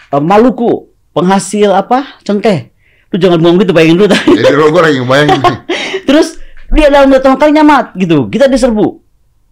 [0.08, 2.72] Eh, Maluku penghasil apa cengkeh.
[3.12, 4.08] Lu jangan ngomong gitu bayangin dulu.
[4.08, 5.40] Jadi lo gue lagi ngebayangin.
[5.40, 5.58] nih.
[6.08, 6.40] Terus
[6.72, 8.32] dia dalam dua tahun kalinya mat gitu.
[8.32, 9.01] Kita diserbu.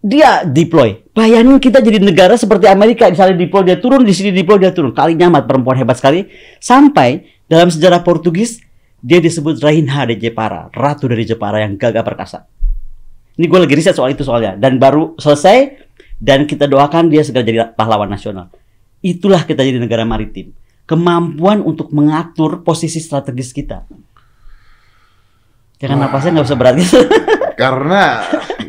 [0.01, 1.13] Dia deploy.
[1.13, 4.97] Bayangin kita jadi negara seperti Amerika, misalnya deploy dia turun, di sini deploy dia turun.
[4.97, 6.25] Kalinya mat perempuan hebat sekali.
[6.57, 8.57] Sampai dalam sejarah Portugis
[9.01, 12.49] dia disebut Rainha de Jepara, ratu dari Jepara yang gagah perkasa.
[13.37, 15.89] Ini gue lagi riset soal itu soalnya dan baru selesai
[16.21, 18.53] dan kita doakan dia segera jadi pahlawan nasional.
[19.01, 20.53] Itulah kita jadi negara maritim.
[20.85, 23.89] Kemampuan untuk mengatur posisi strategis kita.
[25.81, 26.99] Jangan napasnya nggak usah berat gitu.
[27.61, 28.21] karena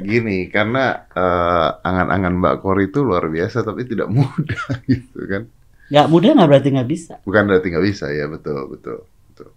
[0.05, 5.43] gini, karena eh, angan-angan Mbak Kori itu luar biasa tapi tidak mudah gitu kan.
[5.93, 7.15] Nggak mudah nggak berarti nggak bisa.
[7.25, 9.51] Bukan berarti nggak bisa ya, betul, betul, betul,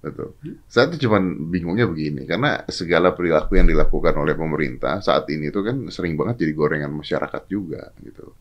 [0.00, 0.28] betul.
[0.66, 5.60] Saya tuh cuman bingungnya begini, karena segala perilaku yang dilakukan oleh pemerintah saat ini itu
[5.60, 8.32] kan sering banget jadi gorengan masyarakat juga gitu.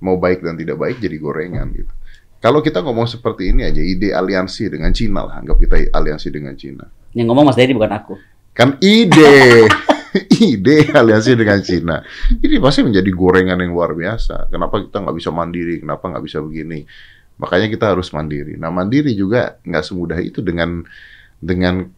[0.00, 1.92] Mau baik dan tidak baik jadi gorengan gitu.
[2.40, 6.56] Kalau kita ngomong seperti ini aja, ide aliansi dengan Cina lah, anggap kita aliansi dengan
[6.56, 6.88] Cina.
[7.12, 8.16] Yang ngomong Mas Dedi bukan aku.
[8.56, 9.68] Kan ide,
[10.42, 11.96] ide aliansi dengan Cina.
[12.40, 14.50] Ini pasti menjadi gorengan yang luar biasa.
[14.50, 15.80] Kenapa kita nggak bisa mandiri?
[15.82, 16.84] Kenapa nggak bisa begini?
[17.40, 18.58] Makanya kita harus mandiri.
[18.60, 20.84] Nah mandiri juga nggak semudah itu dengan
[21.40, 21.88] dengan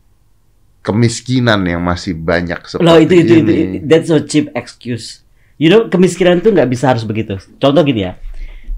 [0.83, 3.79] kemiskinan yang masih banyak seperti Loh itu itu, itu ini.
[3.87, 5.23] that's a cheap excuse.
[5.59, 7.39] You know kemiskinan itu nggak bisa harus begitu.
[7.59, 8.19] Contoh gini ya,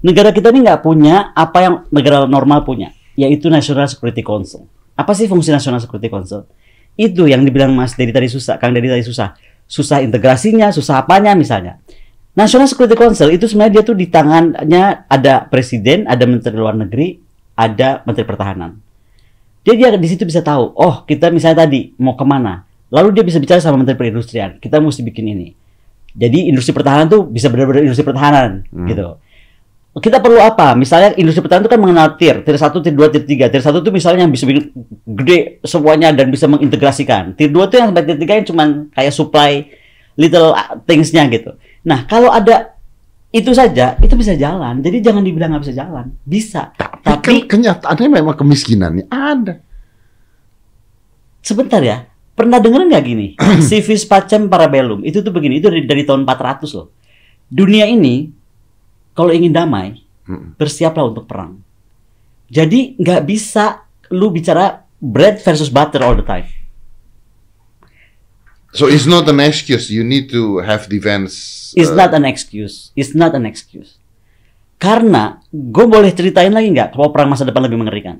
[0.05, 4.69] negara kita ini nggak punya apa yang negara normal punya, yaitu National Security Council.
[4.93, 6.45] Apa sih fungsi National Security Council?
[6.95, 9.35] Itu yang dibilang Mas Dedi tadi susah, Kang Dedi tadi susah.
[9.67, 11.79] Susah integrasinya, susah apanya misalnya.
[12.35, 17.15] National Security Council itu sebenarnya dia tuh di tangannya ada presiden, ada menteri luar negeri,
[17.55, 18.75] ada menteri pertahanan.
[19.65, 22.67] Jadi dia di situ bisa tahu, oh kita misalnya tadi mau ke mana.
[22.91, 25.47] Lalu dia bisa bicara sama menteri perindustrian, kita mesti bikin ini.
[26.15, 28.87] Jadi industri pertahanan tuh bisa benar-benar industri pertahanan Hmm.
[28.87, 29.19] gitu.
[29.95, 30.75] Kita perlu apa?
[30.75, 33.47] Misalnya industri pertahanan itu kan mengenal tier, tier 1, tier 2, tier 3.
[33.47, 34.75] Tier 1 itu misalnya yang bisa bikin
[35.07, 37.31] gede semuanya dan bisa mengintegrasikan.
[37.39, 39.51] Tier 2 itu yang sampai tier 3 yang cuman kayak supply
[40.19, 41.55] little uh, things-nya gitu.
[41.87, 42.75] Nah, kalau ada
[43.31, 44.83] itu saja, itu bisa jalan.
[44.83, 46.11] Jadi jangan dibilang nggak bisa jalan.
[46.27, 46.75] Bisa.
[46.75, 49.63] Tapi, Tapi kan kenyataannya memang kemiskinannya ada.
[51.39, 52.03] sebentar ya.
[52.35, 53.27] Pernah denger nggak gini?
[53.71, 55.07] Civis Pacem Parabellum.
[55.07, 56.91] Itu tuh begini, itu dari, dari tahun 400 loh.
[57.47, 58.27] Dunia ini
[59.15, 60.57] kalau ingin damai, Mm.
[60.57, 61.61] bersiaplah untuk perang.
[62.49, 66.49] Jadi nggak bisa lu bicara bread versus butter all the time.
[68.75, 69.87] So it's not an excuse.
[69.87, 71.71] You need to have defense.
[71.79, 72.91] It's uh, not an excuse.
[72.97, 73.95] It's not an excuse.
[74.75, 78.19] Karena gue boleh ceritain lagi nggak kalau perang masa depan lebih mengerikan.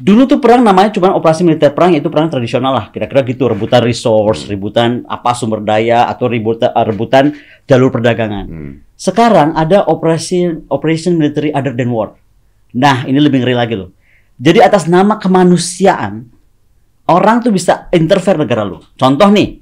[0.00, 3.84] Dulu tuh perang namanya cuma operasi militer perang yaitu perang tradisional lah kira-kira gitu rebutan
[3.84, 7.36] resource, rebutan apa sumber daya atau rebutan rebutan
[7.68, 8.48] jalur perdagangan.
[8.48, 8.72] Hmm.
[8.96, 12.16] Sekarang ada operasi operation military other than war.
[12.72, 13.92] Nah, ini lebih ngeri lagi loh.
[14.40, 16.24] Jadi atas nama kemanusiaan
[17.12, 18.80] orang tuh bisa interfere negara lu.
[18.96, 19.60] Contoh nih,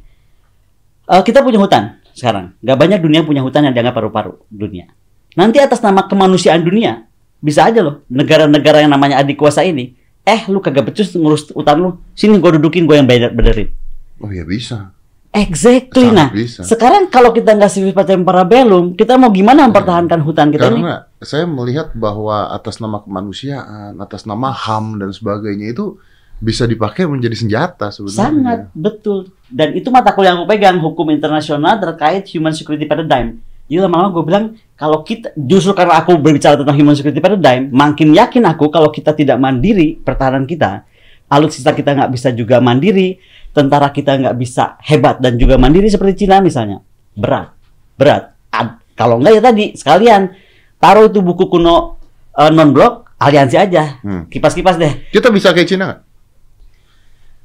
[1.10, 2.54] eh, kita punya hutan sekarang.
[2.62, 4.86] Gak banyak dunia punya hutan yang dianggap paru-paru dunia.
[5.34, 7.10] Nanti atas nama kemanusiaan dunia
[7.42, 9.97] bisa aja loh negara-negara yang namanya adik kuasa ini.
[10.28, 11.90] Eh, lu kagak becus ngurus hutan lu.
[12.12, 13.72] Sini gua dudukin gua yang bener benerin.
[14.20, 14.92] Oh ya bisa.
[15.32, 16.08] Exactly.
[16.08, 16.60] Sangat Nah, bisa.
[16.64, 20.84] sekarang kalau kita nggak civis pacem parabellum, kita mau gimana mempertahankan hutan kita ini?
[20.84, 26.00] Karena saya melihat bahwa atas nama kemanusiaan, atas nama HAM dan sebagainya itu
[26.40, 28.18] bisa dipakai menjadi senjata sebenarnya.
[28.18, 29.28] Sangat betul.
[29.48, 33.42] Dan itu mata kuliah yang aku pegang hukum internasional terkait human security paradigm.
[33.68, 34.44] Jadi lama-lama gue bilang
[34.78, 39.10] kalau kita justru karena aku berbicara tentang human security paradigm, makin yakin aku kalau kita
[39.10, 40.86] tidak mandiri pertahanan kita,
[41.26, 43.18] alutsista kita nggak bisa juga mandiri,
[43.50, 46.78] tentara kita nggak bisa hebat dan juga mandiri seperti Cina misalnya,
[47.18, 47.50] berat,
[47.98, 48.38] berat.
[48.54, 50.30] Ad- kalau nggak ya tadi sekalian
[50.78, 51.98] taruh itu buku kuno
[52.38, 54.30] non blok aliansi aja, Hmm.
[54.30, 55.10] kipas-kipas deh.
[55.10, 56.00] Kita bisa kayak Cina nggak?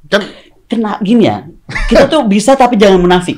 [0.06, 0.22] Kan
[0.64, 1.44] kena gini ya
[1.92, 3.36] kita tuh bisa tapi jangan munafik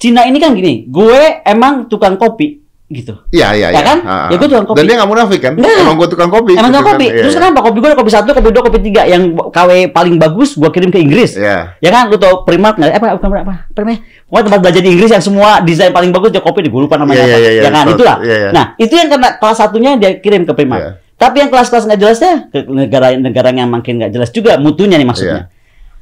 [0.00, 3.82] Cina ini kan gini gue emang tukang kopi gitu iya iya Ya iya.
[3.82, 3.98] kan?
[4.04, 4.76] Ah, Ya, gua tukang kopi.
[4.76, 5.52] Dan dia nggak munafik kan?
[5.54, 5.76] Nggak.
[5.78, 6.52] Emang gue tukang kopi.
[6.52, 6.92] emang gitu tukang kan?
[6.92, 7.40] kopi Iya, terus iya.
[7.40, 10.68] kenapa kopi gue ada kopi satu kopi dua kopi tiga yang KW paling bagus gue
[10.68, 11.74] kirim ke Inggris Iya.
[11.74, 15.10] ya kan lu tau Primark nggak apa bukan apa Primark pokoknya tempat belajar di Inggris
[15.10, 17.70] yang semua desain paling bagus dia kopi di gue lupa namanya apa iya, iya, ya
[17.70, 18.50] kan itulah Iya, iya.
[18.52, 20.90] nah itu yang karena kelas satunya dia kirim ke Primark Iya.
[21.16, 25.48] tapi yang kelas-kelas nggak jelasnya ke negara-negara yang makin nggak jelas juga mutunya nih maksudnya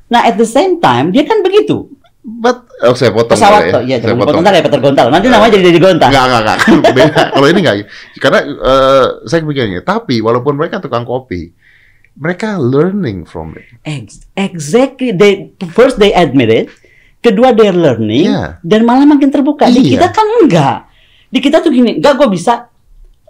[0.08, 1.88] nah at the same time dia kan begitu
[2.22, 4.38] But, oh saya potong pesawat tuh, iya, Saya potong.
[4.38, 5.10] potong ntar ya Peter Gontal.
[5.10, 6.08] Nanti namanya jadi jadi Gontal.
[6.08, 6.58] Enggak, enggak, enggak.
[6.96, 7.22] Beda.
[7.34, 7.76] Kalau ini enggak.
[8.16, 9.82] Karena eh, saya kepikirannya.
[9.82, 11.50] Tapi walaupun mereka tukang kopi,
[12.14, 13.66] mereka learning from it.
[13.82, 15.10] Ex- exactly.
[15.10, 16.66] They first they admit it,
[17.18, 18.62] kedua they're learning, Iya.
[18.62, 19.66] dan malah makin terbuka.
[19.66, 19.98] Di Iya.
[19.98, 20.76] kita kan enggak.
[21.26, 22.70] Di kita tuh gini, enggak gue bisa.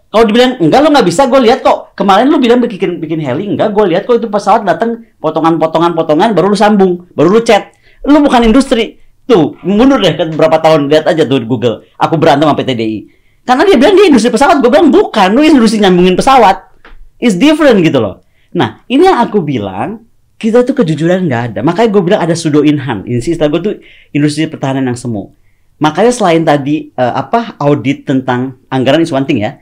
[0.09, 1.97] Kalau dibilang enggak lo nggak bisa, gue lihat kok.
[1.97, 6.53] Kemarin lu bilang bikin bikin heli, enggak gue lihat kok itu pesawat datang potongan-potongan-potongan, baru
[6.53, 7.73] lu sambung, baru lu chat.
[8.07, 8.99] Lu bukan industri.
[9.23, 11.87] Tuh, mundur deh ke berapa tahun lihat aja tuh di Google.
[11.95, 13.07] Aku berantem sama PTDI.
[13.47, 16.75] Karena dia bilang dia industri pesawat, gue bilang bukan, lu industri nyambungin pesawat.
[17.23, 18.23] It's different gitu loh.
[18.55, 20.07] Nah, ini yang aku bilang,
[20.43, 21.61] kita tuh kejujuran nggak ada.
[21.63, 23.07] Makanya gue bilang ada sudo inhan.
[23.07, 23.75] Ini sih istilah gue tuh
[24.11, 25.31] industri pertahanan yang semu.
[25.79, 29.59] Makanya selain tadi eh, apa audit tentang anggaran is one thing ya,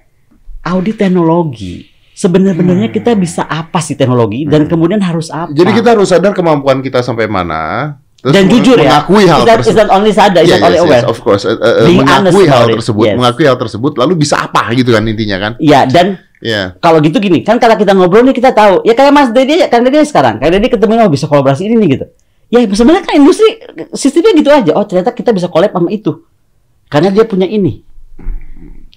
[0.64, 1.88] audit teknologi.
[2.12, 5.56] Sebenarnya kita bisa apa sih teknologi dan kemudian harus apa?
[5.56, 7.96] Jadi kita harus sadar kemampuan kita sampai mana.
[8.20, 9.78] Terus dan jujur ya, mengakui hal not- tersebut.
[9.80, 11.02] not only sadar, Iya, not only yes, aware.
[11.02, 11.42] yes, of course.
[11.48, 13.16] Uh, uh, Being mengakui hal tersebut, yes.
[13.16, 15.52] mengakui hal tersebut, lalu bisa apa gitu kan intinya kan?
[15.56, 16.72] Ya dan Iya.
[16.80, 19.84] kalau gitu gini kan karena kita ngobrol nih kita tahu ya kayak Mas Dedi kan
[19.84, 22.06] Dedi sekarang kayak Dedi ketemu oh bisa kolaborasi ini nih gitu
[22.48, 23.60] ya sebenarnya kan industri
[23.92, 26.24] sistemnya gitu aja oh ternyata kita bisa collab sama itu
[26.88, 27.84] karena dia punya ini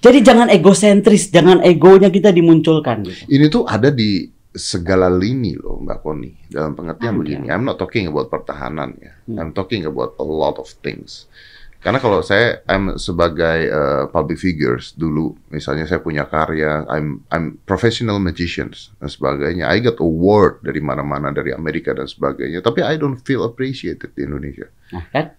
[0.00, 3.24] jadi jangan egosentris jangan egonya kita dimunculkan gitu.
[3.28, 6.30] Ini tuh ada di segala lini loh Mbak Koni.
[6.46, 7.58] Dalam pengertian Ah, begini, iya.
[7.58, 9.12] I'm not talking about pertahanan ya.
[9.26, 9.36] Hmm.
[9.36, 11.26] I'm talking about a lot of things.
[11.78, 17.60] Karena kalau saya I'm sebagai uh, public figures dulu, misalnya saya punya karya, I'm I'm
[17.68, 19.68] professional magicians dan sebagainya.
[19.68, 22.64] I got award dari mana-mana dari Amerika dan sebagainya.
[22.64, 24.64] Tapi I don't feel appreciated di Indonesia.
[24.88, 25.36] nah kan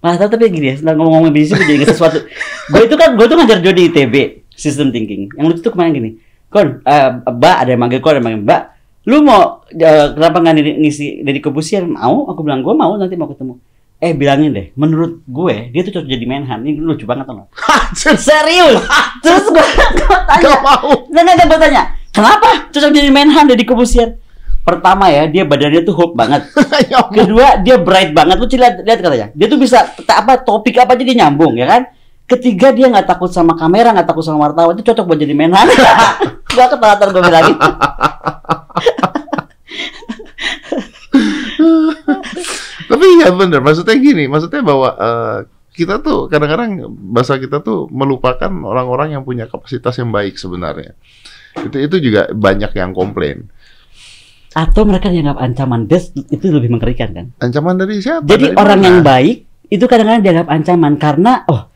[0.00, 2.26] malah tapi gini ya setelah ngomong-ngomong bisnis jadi sesuatu
[2.74, 4.14] gue itu kan gue tuh ngajar Jody ITB
[4.50, 6.10] system thinking yang lucu tuh kemarin gini
[6.52, 8.62] kon eh, mbak ada yang manggil kon ada yang manggil mbak.
[9.08, 12.28] Lu mau eh, kenapa nggak ngisi- dari kebusian mau.
[12.28, 13.56] Aku bilang gue mau nanti mau ketemu.
[14.02, 17.46] Eh bilangin deh menurut gue dia tuh cocok jadi menhan ini lucu banget tau
[17.94, 18.82] serius?
[19.22, 19.62] Terus gue
[20.26, 20.42] tanya.
[20.42, 20.90] Gak mau.
[21.06, 24.18] nggak nggak gue tanya kenapa cocok jadi menhan dari kebusian
[24.66, 26.42] pertama ya dia badannya tuh hook banget.
[26.90, 26.98] Ya.
[27.08, 28.36] Kedua dia bright banget.
[28.42, 29.28] Lu lihat lihat katanya.
[29.38, 31.82] Dia tuh bisa apa topik apa aja dia nyambung ya kan.
[32.26, 34.78] Ketiga dia nggak takut sama kamera, nggak takut sama wartawan.
[34.78, 35.68] Itu cocok buat jadi menhan.
[36.54, 37.56] gua ketawa gue bilangin.
[42.92, 45.38] Tapi ya bener, maksudnya gini, maksudnya bahwa eh,
[45.72, 50.92] kita tuh kadang-kadang bahasa kita tuh melupakan orang-orang yang punya kapasitas yang baik sebenarnya.
[51.56, 53.48] Itu itu juga banyak yang komplain.
[54.52, 55.88] Atau mereka dianggap ancaman.
[55.88, 57.26] Des itu lebih mengerikan kan.
[57.40, 58.28] Ancaman dari siapa?
[58.28, 58.88] Jadi Dari orang mana?
[58.88, 59.36] yang baik
[59.72, 61.71] itu kadang-kadang dianggap ancaman karena oh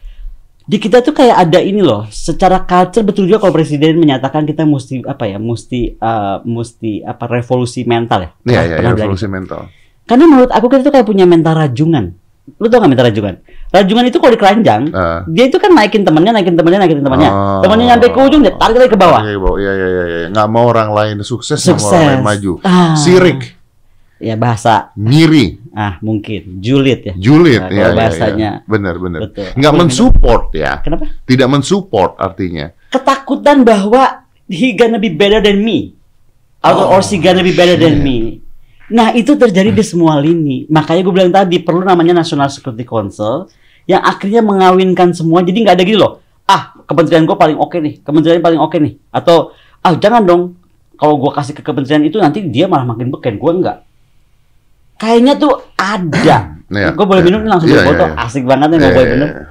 [0.67, 2.11] di kita tuh kayak ada ini loh.
[2.11, 7.25] Secara culture betul juga kalau presiden menyatakan kita mesti apa ya, mesti eh, mesti apa
[7.25, 8.31] revolusi mental ya.
[8.45, 9.71] Iya, iya, bilang revolusi mental.
[10.03, 12.15] Karena menurut aku kita tuh kayak punya mental rajungan.
[12.59, 13.43] Lu tau gak mental rajungan?
[13.75, 15.27] Rajungan itu kalau di keranjang, Ah.
[15.27, 17.27] dia itu kan naikin temannya, naikin temannya, naikin temannya.
[17.27, 17.59] Oh.
[17.59, 19.19] Temannya nyampe ke ujung, dia tarik lagi ke bawah.
[19.27, 19.35] Iya.
[19.35, 20.27] Iya, iya, iya, iya.
[20.31, 21.91] Nggak mau orang lain sukses, nggak mau Sukses.
[21.91, 22.53] orang lain maju.
[22.63, 22.95] Ah.
[22.95, 23.59] Sirik,
[24.17, 27.15] Ya bahasa, ngiri, ah mungkin, julid ya.
[27.21, 27.61] julid.
[27.61, 28.51] Nah, iya, bahasanya.
[28.65, 28.65] iya.
[28.65, 29.21] Benar, benar.
[29.29, 29.53] Betul.
[29.53, 30.73] Nggak mensupport ya.
[30.81, 31.05] Kenapa?
[31.29, 32.73] Tidak mensupport artinya.
[32.89, 35.93] Ketakutan bahwa he gonna be better than me.
[36.65, 38.03] Atau Oh, or she gonna be better than shit.
[38.03, 38.19] me.
[38.89, 40.65] Nah itu terjadi di semua lini.
[40.71, 43.51] Makanya gue bilang tadi perlu namanya National Security Council
[43.85, 45.43] yang akhirnya mengawinkan semua.
[45.45, 46.23] Jadi nggak ada gini loh.
[46.47, 48.97] Ah kementerian gue paling oke nih, kementerian paling oke nih.
[49.11, 50.43] Atau ah jangan dong.
[50.97, 53.37] Kalau gue kasih ke kementerian itu nanti dia malah makin beken.
[53.37, 53.85] Gue enggak.
[54.97, 56.23] Kayaknya tuh ada.
[56.67, 57.29] Iya, gue boleh iya.
[57.31, 57.95] minum langsung gue foto.
[57.95, 58.27] iya, iya.
[58.27, 59.29] Asik banget nih mau boleh iya, minum.
[59.31, 59.45] iya.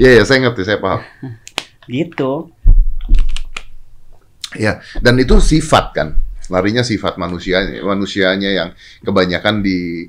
[0.00, 1.04] Iya, iya, saya ngerti, saya paham.
[1.84, 2.32] Gitu.
[4.56, 6.08] Ya, dan itu sifat kan,
[6.48, 8.68] larinya sifat manusianya, manusianya yang
[9.04, 10.08] kebanyakan di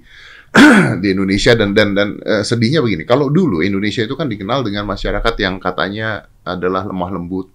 [1.03, 3.03] di Indonesia dan dan dan eh, sedihnya begini.
[3.03, 7.51] Kalau dulu Indonesia itu kan dikenal dengan masyarakat yang katanya adalah lemah lembut.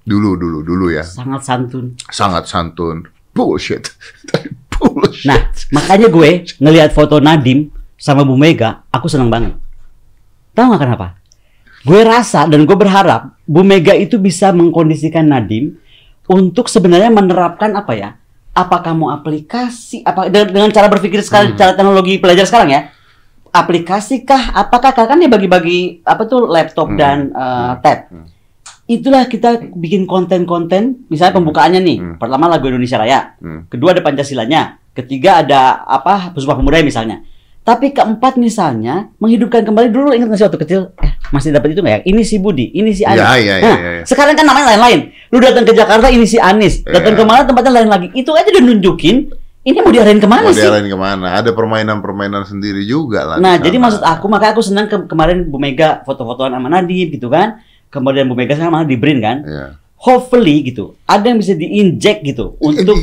[0.00, 1.98] Dulu dulu dulu ya, Sangat santun.
[2.08, 3.04] sangat santun.
[3.32, 3.90] Bullshit.
[4.74, 5.26] Bullshit.
[5.28, 5.40] Nah,
[5.70, 9.54] makanya gue ngelihat foto Nadim sama Bu Mega, aku seneng banget.
[10.56, 11.06] Tahu nggak kenapa?
[11.80, 15.76] Gue rasa dan gue berharap Bu Mega itu bisa mengkondisikan Nadim
[16.26, 18.10] untuk sebenarnya menerapkan apa ya?
[18.50, 22.80] Apa kamu aplikasi apa dengan, cara berpikir sekarang, cara teknologi pelajar sekarang ya?
[23.50, 24.54] Aplikasi kah?
[24.54, 26.98] Apakah kan dia bagi-bagi apa tuh laptop Hmm.
[26.98, 28.10] dan uh, tab?
[28.10, 28.26] Hmm.
[28.90, 32.14] Itulah kita bikin konten-konten, misalnya pembukaannya nih, Hmm.
[32.18, 33.70] pertama lagu Indonesia Raya, Hmm.
[33.70, 37.22] kedua ada Pancasilanya, ketiga ada apa Sumpah Pemuda misalnya.
[37.60, 41.78] Tapi keempat misalnya menghidupkan kembali dulu ingat nggak sih waktu kecil eh, masih dapat itu
[41.78, 42.02] nggak ya?
[42.04, 43.20] Ini si Budi, ini si Anies.
[43.20, 44.04] Ya, ya, ya, Nah, ya, ya.
[44.04, 45.00] Sekarang kan namanya lain-lain.
[45.28, 47.18] Lu datang ke Jakarta ini si Anies, datang Ya.
[47.20, 48.08] ke mana tempatnya lain lagi.
[48.12, 50.64] Itu aja udah nunjukin ini mau diarahin ke mana Mau sih?
[50.64, 51.36] diarahin ke mana?
[51.36, 53.36] Ada permainan-permainan sendiri juga lah.
[53.36, 57.28] Nah, jadi maksud aku makanya aku senang ke- kemarin Bu Mega foto-fotoan sama Nadib gitu
[57.28, 57.60] kan.
[57.90, 59.38] Kemudian Bu Mega sama di Brin kan.
[59.44, 59.66] Ya.
[60.00, 62.96] hopefully gitu ada yang bisa diinjek gitu untuk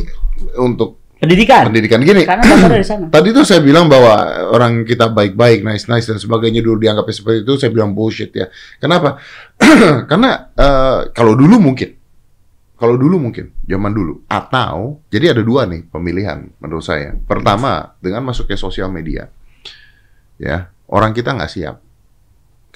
[0.57, 2.25] untuk pendidikan pendidikan gini.
[2.25, 4.17] karena dasar dari sana Tadi tuh saya bilang bahwa
[4.53, 8.49] orang kita baik-baik, nice-nice dan sebagainya dulu dianggapnya seperti itu, saya bilang bullshit ya.
[8.77, 9.17] Kenapa?
[10.09, 11.89] Karena eh, kalau dulu mungkin,
[12.77, 17.17] kalau dulu mungkin, zaman dulu, atau jadi ada dua nih pemilihan menurut saya.
[17.17, 19.25] Pertama, dengan masuknya sosial media,
[20.37, 21.81] ya orang kita nggak siap.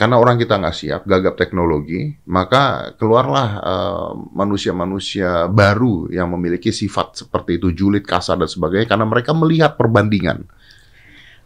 [0.01, 7.21] Karena orang kita nggak siap, gagap teknologi, maka keluarlah eh, manusia-manusia baru yang memiliki sifat
[7.21, 10.49] seperti itu, julid, kasar dan sebagainya, karena mereka melihat perbandingan.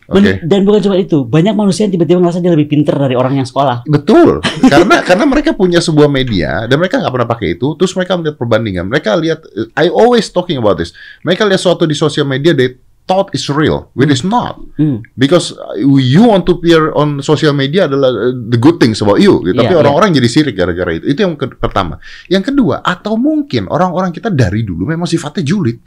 [0.05, 3.41] Ben- dan bukan cuma itu banyak manusia yang tiba-tiba ngerasa dia lebih pinter dari orang
[3.41, 4.37] yang sekolah betul.
[4.71, 8.37] karena karena mereka punya sebuah media dan mereka nggak pernah pakai itu, terus mereka melihat
[8.37, 8.85] perbandingan.
[8.85, 9.41] Mereka lihat,
[9.73, 10.93] I always talking about this.
[11.25, 14.57] Mereka lihat sesuatu di sosial media, they thought it's real, when it's not.
[14.81, 15.05] Hmm.
[15.13, 19.21] Because uh, you want to appear on social media adalah uh, the good things about
[19.21, 19.45] you.
[19.45, 19.61] gitu.
[19.61, 21.05] Tapi Iya, orang-orang jadi sirik gara-gara itu.
[21.13, 22.01] Itu yang ke- pertama.
[22.25, 25.77] Yang kedua, atau mungkin orang-orang kita dari dulu memang sifatnya julid.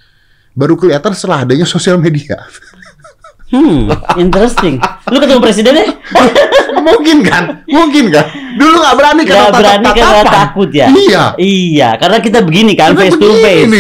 [0.55, 2.39] Baru kelihatan setelah adanya sosial media.
[3.49, 3.89] Hmm,
[4.21, 4.77] interesting.
[5.09, 5.89] Lu ketemu presiden ya?
[6.85, 7.65] mungkin kan?
[7.65, 8.29] Mungkin kan?
[8.61, 10.87] Dulu nggak berani Gak karena berani karena takut ya?
[10.93, 11.25] Iya.
[11.41, 13.73] Iya, karena kita begini kan, Karena face to begini face.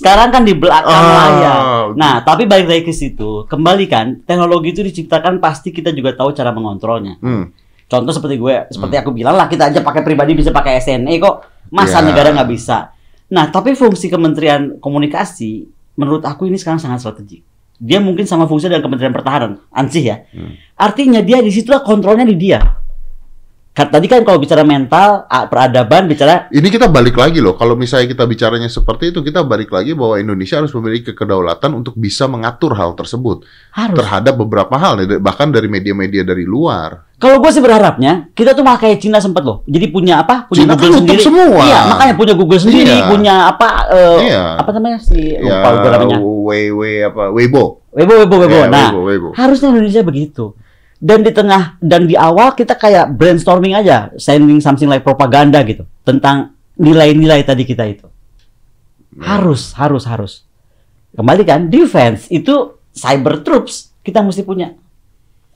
[0.00, 1.60] Sekarang kan di belakang Ah, layar.
[1.92, 3.44] Nah, tapi balik lagi ke situ.
[3.44, 7.20] Kembali kan, teknologi itu diciptakan pasti kita juga tahu cara mengontrolnya.
[7.20, 7.52] Hmm.
[7.84, 11.44] Contoh seperti gue, seperti aku bilang lah, kita aja pakai pribadi bisa pakai SNE kok.
[11.68, 12.08] Masa Ya.
[12.08, 12.96] negara nggak bisa?
[13.28, 15.68] Nah, tapi fungsi Kementerian Komunikasi,
[16.00, 17.44] menurut aku ini sekarang sangat strategik.
[17.76, 20.16] Dia mungkin sama fungsi dengan Kementerian Pertahanan, ansih ya.
[20.32, 20.56] Hmm.
[20.80, 22.79] Artinya dia di situlah kontrolnya di dia.
[23.70, 27.54] Kan- Tadi kan kalau bicara mental, peradaban, bicara Ini kita balik lagi loh.
[27.54, 31.94] Kalau misalnya kita bicaranya seperti itu, kita balik lagi bahwa Indonesia harus memiliki kedaulatan untuk
[31.94, 33.94] bisa mengatur hal tersebut harus.
[33.94, 37.06] terhadap beberapa hal, bahkan dari media-media dari luar.
[37.16, 39.62] Kalau gue sih berharapnya kita tuh malah kayak Cina sempet loh.
[39.64, 40.50] Jadi punya apa?
[40.50, 41.22] Punya Cina kan Google sendiri.
[41.22, 41.62] semua.
[41.62, 43.06] Iya, makanya punya Google sendiri, Iya.
[43.06, 43.68] punya apa?
[43.86, 44.44] eh, Iya.
[44.58, 46.16] Apa namanya si Ya, lupa gue namanya.
[47.06, 47.22] Apa?
[47.30, 47.64] Weibo.
[47.90, 48.56] Webo, Webo, Webo.
[48.56, 49.28] Ya, nah, Weibo, Weibo.
[49.34, 50.54] harusnya Indonesia begitu.
[51.00, 55.88] Dan di tengah dan di awal kita kayak brainstorming aja, sending something like propaganda gitu
[56.04, 58.04] tentang nilai-nilai tadi kita itu.
[59.16, 59.40] Nah.
[59.40, 60.32] Harus, harus, harus.
[61.16, 64.76] Kembali kan, defense itu cyber troops kita mesti punya.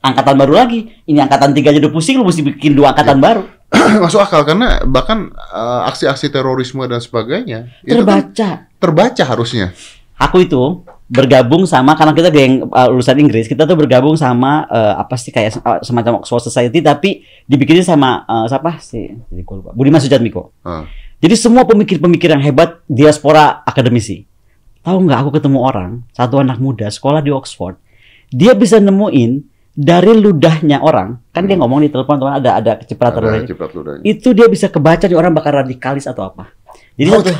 [0.01, 0.89] Angkatan baru lagi.
[1.05, 3.45] Ini angkatan tiga aja udah pusing, lu mesti bikin dua angkatan baru.
[4.05, 8.49] Masuk akal karena bahkan eh, aksi-aksi terorisme dan sebagainya itu kan Terbaca.
[8.77, 9.73] terbaca harusnya.
[10.21, 14.93] Aku itu bergabung sama karena kita geng uh, lulusan Inggris, kita tuh bergabung sama eh,
[14.97, 19.13] apa sih kayak uh, semacam Oxford Society tapi dibikinnya sama eh, siapa sih?
[19.29, 19.71] Jadi gua lupa.
[19.77, 20.49] Budiman Sujatmiko.
[20.65, 20.89] Ah.
[21.21, 24.25] Jadi semua pemikir-pemikir yang hebat diaspora akademisi.
[24.81, 27.77] Tahu nggak aku ketemu orang, satu anak muda sekolah di Oxford.
[28.33, 29.45] Dia bisa nemuin
[29.77, 33.29] dari ludahnya orang, kan dia ngomong di telepon teman ada ada kecipratan Hmm.
[33.45, 34.01] Ludahnya.
[34.05, 36.49] Itu dia bisa kebaca di orang bakal radikalis atau apa.
[36.97, 37.31] Jadi Oh, satu,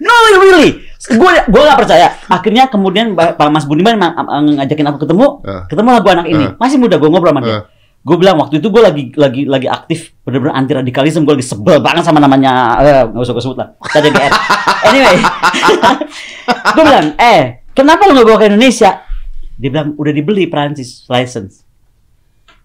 [0.00, 2.14] no really, gue gue gak percaya.
[2.26, 5.62] Akhirnya kemudian Pak Mas Budiman ma- ma- ngajakin aku ketemu, Ah.
[5.66, 6.44] ketemu lagu anak ini.
[6.46, 6.56] Ah.
[6.56, 7.54] Masih muda gue ngobrol sama dia.
[7.54, 7.62] Ah.
[8.04, 11.80] Gue bilang waktu itu gue lagi lagi lagi aktif bener-bener anti radikalisme gue lagi sebel
[11.80, 14.32] banget sama namanya eh nggak usah gue sebut lah DPR
[14.92, 15.16] anyway
[16.68, 19.00] gue bilang eh kenapa lu nggak bawa ke Indonesia
[19.56, 21.64] dia bilang udah dibeli Prancis license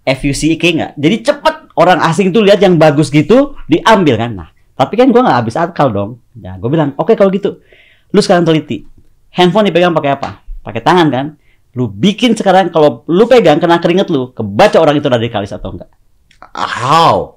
[0.04, 4.96] FUCK nggak jadi cepet orang asing tuh lihat yang bagus gitu diambil kan nah tapi
[4.96, 7.60] kan gue nggak habis akal dong ya gue bilang oke kalau gitu
[8.10, 8.84] lu sekarang teliti
[9.32, 10.30] handphone dipegang pakai apa
[10.64, 11.26] pakai tangan kan
[11.78, 15.90] lu bikin sekarang kalau lu pegang kena keringet lu kebaca orang itu radikalis atau enggak
[16.56, 17.36] How?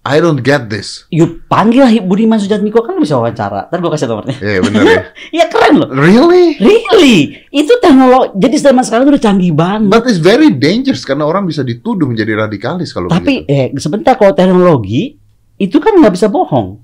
[0.00, 1.04] I don't get this.
[1.12, 3.68] Yuk panggil lah Budiman Sujatmiko kan lu bisa wawancara.
[3.68, 4.36] Ntar gue kasih nomornya.
[4.40, 5.00] Iya bener ya.
[5.36, 5.92] Iya keren loh.
[5.92, 6.56] Really?
[6.56, 7.36] Really?
[7.52, 8.32] Itu teknologi.
[8.40, 9.92] Jadi zaman sekarang udah canggih banget.
[9.92, 13.52] But it's very dangerous karena orang bisa dituduh menjadi radikalis kalau Tapi begitu.
[13.52, 15.20] eh sebentar kalau teknologi
[15.60, 16.80] itu kan nggak bisa bohong.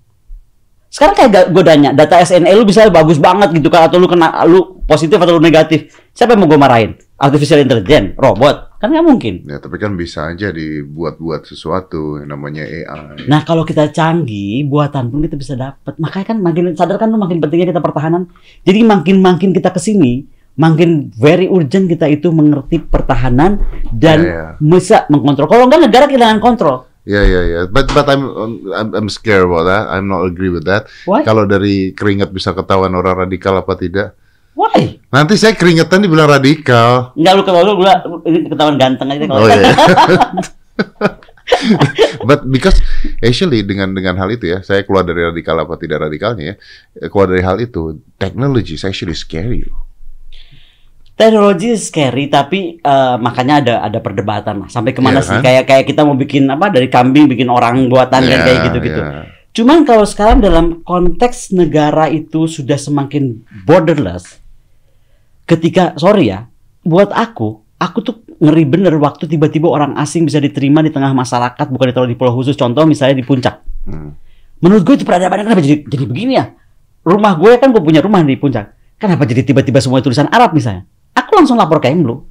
[0.87, 4.33] Sekarang kayak gue tanya, data SNE lu bisa bagus banget gitu kan atau lu kena
[4.47, 5.93] lu positif atau lu negatif.
[6.11, 6.95] Siapa yang mau gue marahin?
[7.17, 8.77] Artificial intelligence, robot?
[8.77, 9.35] Kan nggak mungkin.
[9.45, 13.25] Ya, tapi kan bisa aja dibuat-buat sesuatu yang namanya AI.
[13.27, 15.97] Nah kalau kita canggih, buatan pun kita bisa dapat.
[15.97, 18.29] Makanya kan makin sadar kan lu makin pentingnya kita pertahanan.
[18.63, 23.61] Jadi makin makin kita ke sini, makin very urgent kita itu mengerti pertahanan
[23.93, 24.47] dan Ya, ya.
[24.57, 25.49] bisa mengkontrol.
[25.49, 26.89] Kalau enggak negara kehilangan kontrol.
[27.07, 27.61] Ya ya ya.
[27.71, 28.27] But but I'm
[28.75, 29.87] I'm, I'm scared about that.
[29.95, 30.91] I'm not agree with that.
[31.07, 31.23] Why?
[31.23, 34.19] Kalau dari keringat bisa ketahuan orang radikal apa tidak?
[34.59, 34.99] Why?
[35.15, 37.15] Nanti saya keringetan dibilang radikal.
[37.15, 37.73] Enggak lu kalau lu
[38.51, 39.47] ketahuan ganteng aja kalau.
[39.47, 39.71] Oh iya.
[42.27, 42.83] But because
[43.23, 47.31] actually dengan dengan hal itu ya, saya keluar dari radikal apa tidak radikalnya ya, keluar
[47.31, 49.63] dari hal itu, technology is actually scary.
[51.17, 54.69] Teknologi scary tapi eh, makanya ada ada perdebatan lah.
[54.69, 55.33] Sampai ke mana Iya sih?
[55.33, 55.43] kan?
[55.43, 59.01] Kayak kayak kita mau bikin apa dari kambing bikin orang buatan kan Ya, kayak gitu-gitu.
[59.01, 59.25] ya.
[59.51, 64.45] Cuman kalau sekarang dalam konteks negara itu sudah semakin borderless,
[65.45, 66.45] ketika sorry ya,
[66.85, 71.67] buat aku, aku tuh ngeri bener waktu tiba-tiba orang asing bisa diterima di tengah masyarakat
[71.67, 72.53] bukan ditaruh di pulau khusus.
[72.53, 73.65] Contoh misalnya di puncak.
[73.89, 74.13] Hmm.
[74.61, 76.53] Menurut gue itu peradaban kenapa jadi jadi begini ya?
[77.01, 78.77] Rumah gue kan gue punya rumah di puncak.
[78.97, 80.85] Kenapa jadi tiba-tiba semua tulisan Arab misalnya?
[81.37, 82.25] Aku langsung lapor ke Emlu.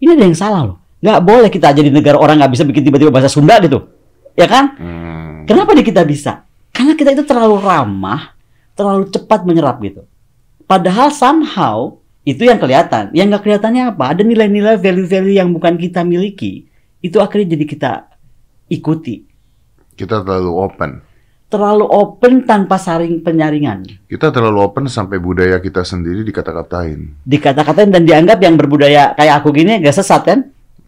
[0.00, 0.80] Ini ada yang salah loh.
[1.04, 3.84] Nggak boleh kita jadi negara orang nggak bisa bikin tiba-tiba bahasa Sunda gitu.
[4.32, 4.72] Ya kan?
[4.80, 5.44] Hmm.
[5.44, 6.48] Kenapa di kita bisa?
[6.72, 8.32] Karena kita itu terlalu ramah,
[8.72, 10.08] terlalu cepat menyerap gitu.
[10.64, 13.12] Padahal somehow itu yang kelihatan.
[13.12, 14.16] Yang nggak kelihatannya apa?
[14.16, 16.64] Ada nilai-nilai value-value yang bukan kita miliki.
[17.04, 17.92] Itu akhirnya jadi kita
[18.72, 19.20] ikuti.
[20.00, 21.04] Kita terlalu open.
[21.46, 23.86] Terlalu open tanpa saring penyaringan.
[24.10, 27.22] Kita terlalu open sampai budaya kita sendiri dikata-katain.
[27.22, 30.38] Dikata-katain dan dianggap yang berbudaya kayak aku gini gak sesat kan?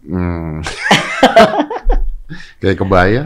[0.03, 0.59] Hmm.
[2.59, 3.23] Kayak kebaya.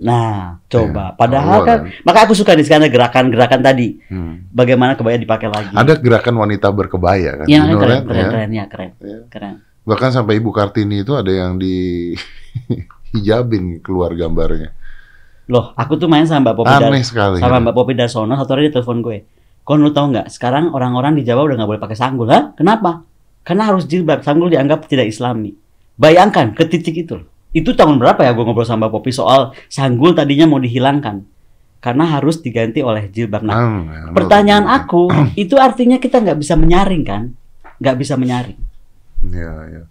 [0.00, 1.12] Nah, coba.
[1.12, 2.00] Iya, Padahal kan, kan.
[2.02, 4.00] maka aku suka di sekarang gerakan-gerakan tadi.
[4.08, 4.48] Hmm.
[4.48, 5.76] Bagaimana kebaya dipakai lagi.
[5.76, 7.46] Ada gerakan wanita berkebaya kan?
[7.46, 8.28] You know keren, keren, ya?
[8.32, 9.18] keren, ya, keren, Ya.
[9.28, 9.54] keren.
[9.84, 12.16] Bahkan sampai Ibu Kartini itu ada yang di
[13.12, 14.72] hijabin keluar gambarnya.
[15.50, 17.38] Loh, aku tuh main sama Mbak Popi Dar- Aneh sekali.
[17.38, 17.66] sama kan?
[17.66, 19.26] Mbak Popi Darsono satu hari dia telepon gue.
[19.60, 20.30] Kon lu tahu nggak?
[20.30, 22.54] Sekarang orang-orang di Jawa udah nggak boleh pakai sanggul, Hah?
[22.54, 23.02] Kenapa?
[23.42, 24.22] Karena harus jilbab.
[24.22, 25.50] Sanggul dianggap tidak Islami.
[25.94, 27.18] Bayangkan ke titik itu.
[27.50, 31.26] Itu tahun berapa ya gue ngobrol sama Mbak Popi soal sanggul tadinya mau dihilangkan
[31.78, 33.42] karena harus diganti oleh jilbab.
[33.42, 34.78] Nah, Ah, ya, pertanyaan betul.
[34.78, 35.02] aku
[35.34, 37.22] itu artinya kita nggak bisa menyaring kan?
[37.80, 38.58] Nggak bisa menyaring.
[39.26, 39.82] Ya, ya.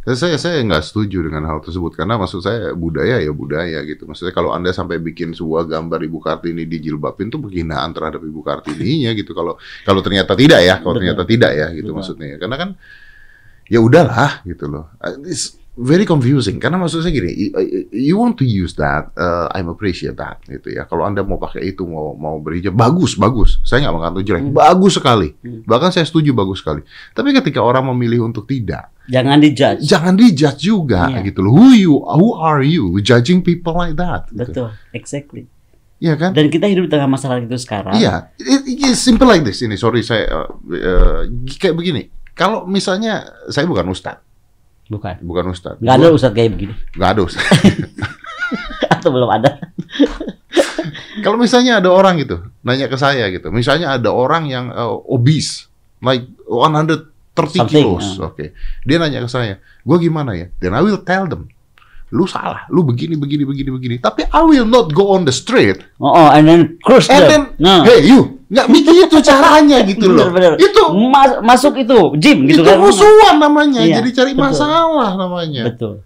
[0.00, 4.08] Ya, Saya saya nggak setuju dengan hal tersebut karena maksud saya budaya ya budaya gitu.
[4.08, 9.12] Maksudnya kalau anda sampai bikin sebuah gambar Ibu Kartini dijilbabin itu penghinaan terhadap Ibu Kartininya
[9.12, 9.36] gitu.
[9.36, 11.96] Kalau kalau ternyata tidak ya, kalau ternyata tidak ya gitu Betul.
[12.00, 12.40] maksudnya.
[12.40, 12.70] Karena kan
[13.68, 14.88] ya udahlah gitu loh.
[15.28, 17.50] It's very confusing karena maksud saya gini, you,
[17.90, 20.84] you want to use that, uh, I'm appreciate that gitu ya.
[20.84, 23.62] Kalau anda mau pakai itu mau mau berhijab bagus bagus.
[23.62, 24.56] Saya nggak mengatakan jelek, Hmm.
[24.56, 25.28] bagus sekali.
[25.40, 25.62] Hmm.
[25.64, 26.82] Bahkan saya setuju bagus sekali.
[27.12, 29.80] Tapi ketika orang memilih untuk tidak Jangan dijudge.
[29.82, 31.26] jangan dijudge juga Iya.
[31.26, 31.52] gitu loh.
[31.54, 34.28] Who you, who are you judging people like that?
[34.30, 34.50] Gitu.
[34.52, 35.48] Betul, exactly.
[36.00, 36.32] Iya kan?
[36.32, 37.92] Dan kita hidup di tengah masalah itu sekarang.
[37.92, 39.60] Iya, it, it's simple like this.
[39.60, 41.20] Ini sorry saya uh, uh,
[41.56, 42.08] kayak begini.
[42.32, 43.20] Kalau misalnya
[43.52, 44.16] saya bukan ustad,
[44.90, 45.22] Bukan.
[45.22, 45.78] bukan ustad.
[45.78, 46.74] Nggak ada ustadz kayak begini.
[46.98, 47.46] Nggak ada ustad.
[48.98, 49.70] Atau belum ada.
[51.22, 55.70] Kalau misalnya ada orang gitu nanya ke saya gitu, misalnya ada orang yang uh, obese,
[56.02, 57.06] like 130
[57.38, 58.34] Something, kilos, uh.
[58.34, 58.50] oke.
[58.82, 60.50] Dia nanya ke saya, gue gimana ya?
[60.58, 61.52] Then I will tell them,
[62.10, 63.94] lu salah, lu begini, begini, begini, begini.
[63.96, 67.28] Tapi I will not go on the street Oh, oh and then cruise And them.
[67.28, 67.82] then, Nah.
[67.82, 70.26] hey you, nggak begitu caranya gitu loh.
[70.28, 70.60] Bener, bener.
[70.60, 72.78] Itu Mas- masuk itu gym gitu itu kan.
[72.78, 74.42] musuhan namanya, Iya, jadi cari betul.
[74.42, 75.62] masalah namanya.
[75.64, 76.02] Betul.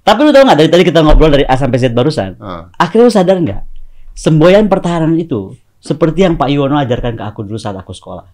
[0.00, 3.04] Tapi lu tau nggak dari tadi kita ngobrol dari A sampai Z barusan, Ah, akhirnya
[3.04, 3.62] lu sadar nggak?
[4.12, 8.28] Semboyan pertahanan itu seperti yang Pak Iwono ajarkan ke aku dulu saat aku sekolah.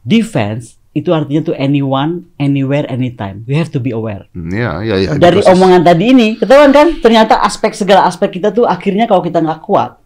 [0.00, 3.46] Defense itu artinya tuh anyone, anywhere, anytime.
[3.46, 4.26] We have to be aware.
[4.34, 5.10] hmm, ya, ya, ya.
[5.14, 5.54] Dari proses.
[5.54, 6.98] omongan tadi ini, ketahuan kan?
[6.98, 10.02] Ternyata aspek segala aspek kita tuh akhirnya kalau kita nggak kuat,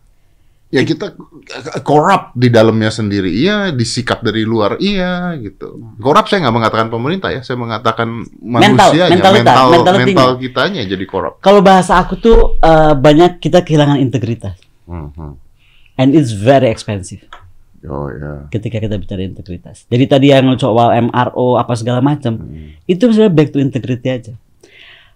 [0.69, 1.17] ya kita
[1.81, 5.97] korup di dalamnya sendiri, iya, disikap dari luar, iya, gitu.
[6.03, 10.05] Korup saya nggak mengatakan pemerintah ya, saya mengatakan Mental, manusianya, mentalita, mental, mentalitinya.
[10.05, 11.41] mental kitanya jadi korup.
[11.41, 14.61] kalau bahasa aku tuh eh, banyak kita kehilangan integritas.
[14.85, 15.41] Hmm, hmm.
[15.95, 17.23] And it's very expensive.
[17.85, 18.49] Oh ya.
[18.49, 19.85] ketika kita bicara integritas.
[19.87, 22.73] Jadi tadi yang soal MRO apa segala macam, Hmm.
[22.89, 24.33] itu sebenarnya back to integrity aja.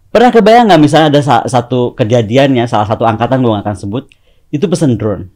[0.08, 3.76] Pernah kebayang nggak misalnya ada sa- satu kejadian ya, salah satu angkatan gue nggak akan
[3.76, 4.04] sebut,
[4.48, 5.32] itu pesen drone.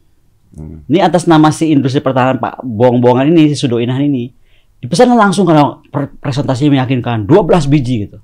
[0.53, 0.85] Hmm.
[0.85, 4.29] Ini atas nama si industri pertahanan Pak Bohong-bohongan ini, si Sudo Inah ini,
[4.77, 8.21] dipesan langsung karena pre- presentasinya meyakinkan 12 biji gitu.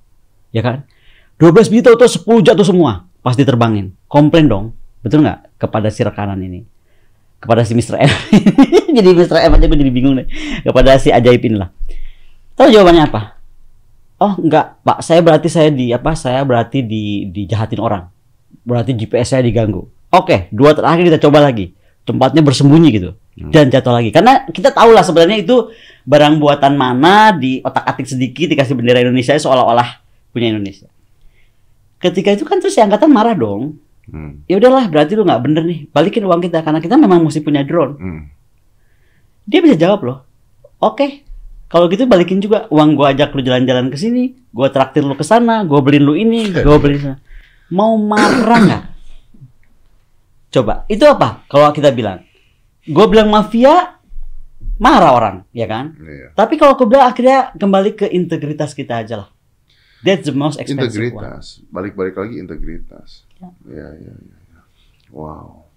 [0.54, 0.86] Ya kan?
[1.42, 3.98] 12 biji itu 10 jatuh semua pas diterbangin.
[4.06, 4.66] Komplain dong,
[5.02, 6.62] betul nggak kepada si rekanan ini?
[7.40, 7.96] Kepada si Mr.
[8.04, 8.12] M.
[9.00, 9.38] jadi Mr.
[9.48, 10.28] M aja gue jadi bingung deh.
[10.64, 11.72] Kepada si ajaib inilah.
[12.60, 13.40] Tahu jawabannya apa?
[14.20, 15.00] Oh enggak, Pak.
[15.00, 16.12] Saya berarti saya di apa?
[16.12, 18.12] Saya berarti di dijahatin orang.
[18.68, 19.88] Berarti GPS saya diganggu.
[20.12, 21.72] Oke, dua terakhir kita coba lagi.
[22.04, 23.16] Tempatnya bersembunyi gitu.
[23.40, 24.12] Dan jatuh lagi.
[24.12, 25.72] Karena kita tahu lah sebenarnya itu
[26.04, 30.04] barang buatan mana di otak-atik sedikit dikasih bendera Indonesia seolah-olah
[30.36, 30.92] punya Indonesia.
[32.04, 33.80] Ketika itu kan terus si angkatan marah dong.
[34.10, 34.32] Hmm.
[34.50, 35.80] Ya udahlah, berarti lu nggak bener nih.
[35.94, 37.94] Balikin uang kita karena kita memang mesti punya drone.
[37.96, 38.22] Hmm.
[39.46, 40.20] Dia bisa jawab loh.
[40.82, 41.26] Oke.
[41.70, 45.22] Kalau gitu balikin juga uang gua ajak lu jalan-jalan ke sini, gua traktir lu ke
[45.22, 47.18] sana, gua beliin lu ini, gua beliin sana.
[47.70, 48.84] Mau marah nggak?
[50.50, 51.46] Coba, itu apa?
[51.46, 52.26] Kalau kita bilang,
[52.90, 54.02] gua bilang mafia,
[54.82, 55.94] marah orang, ya kan?
[56.02, 56.34] Iya.
[56.34, 59.30] Tapi kalau aku bilang akhirnya kembali ke integritas kita aja lah.
[60.06, 61.24] That's the most expensive one.
[61.26, 63.28] Integritas, balik-balik lagi integritas.
[63.40, 63.50] Ya.
[63.68, 64.38] Ya, ya, ya.
[64.40, 64.62] ya.
[65.12, 65.68] Wow.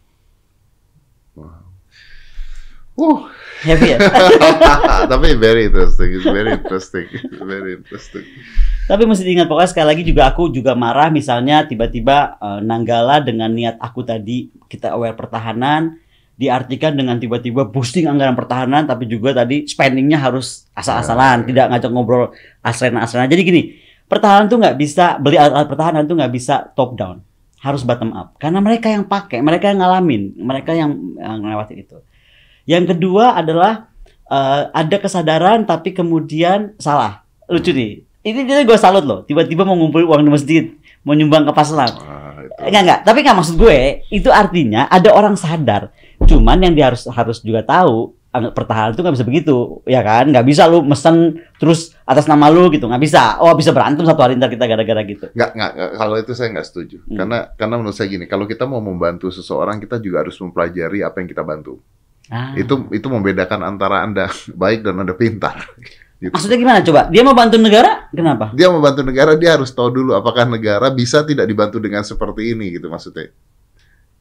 [1.35, 1.73] Uh,
[3.63, 3.99] Heavy ya.
[5.13, 7.07] tapi very interesting, it's very interesting,
[7.53, 8.27] very interesting.
[8.85, 13.55] Tapi mesti diingat pokoknya sekali lagi juga aku juga marah misalnya tiba-tiba eh, Nanggala dengan
[13.55, 16.03] niat aku tadi kita aware pertahanan
[16.37, 21.55] diartikan dengan tiba-tiba boosting anggaran pertahanan tapi juga tadi spendingnya harus asal-asalan ya.
[21.55, 22.25] tidak ngajak ngobrol
[22.67, 23.63] asrena-asrena jadi gini
[24.13, 27.25] pertahanan tuh nggak bisa beli alat-alat pertahanan tuh nggak bisa top down.
[27.65, 28.37] Harus bottom up.
[28.37, 31.97] Karena mereka yang pakai mereka yang ngalamin mereka yang, yang ngelewatin itu.
[32.69, 33.89] Yang kedua adalah
[34.29, 37.25] eh, ada kesadaran tapi kemudian salah.
[37.49, 38.05] Lucu nih.
[38.23, 39.25] Ini dia gue salut loh.
[39.25, 40.65] Tiba-tiba mau ngumpul uang di masjid
[41.03, 41.91] mau nyumbang ke pasar.
[41.99, 42.55] Wah, itu.
[42.63, 43.79] Enggak enggak, tapi enggak maksud gue
[44.13, 45.91] itu artinya ada orang sadar.
[46.23, 50.33] Cuman yang dia harus harus juga tahu pertahanan itu nggak bisa begitu, ya kan?
[50.33, 53.37] Nggak bisa lu mesen terus atas nama lu gitu, nggak bisa.
[53.45, 55.29] Oh bisa berantem satu hari ntar kita gara-gara gitu.
[55.37, 56.97] Nggak, nggak, kalau itu saya nggak setuju.
[57.05, 57.17] Hmm.
[57.21, 61.17] Karena karena menurut saya gini, kalau kita mau membantu seseorang, kita juga harus mempelajari apa
[61.21, 61.85] yang kita bantu.
[62.33, 62.57] Ah.
[62.57, 65.61] Itu itu membedakan antara Anda baik dan Anda pintar.
[66.23, 66.39] Gitu.
[66.39, 67.11] Maksudnya gimana coba?
[67.11, 68.07] Dia mau bantu negara?
[68.15, 68.55] Kenapa?
[68.55, 72.79] Dia membantu negara, dia harus tahu dulu apakah negara bisa tidak dibantu dengan seperti ini
[72.79, 73.35] gitu maksudnya.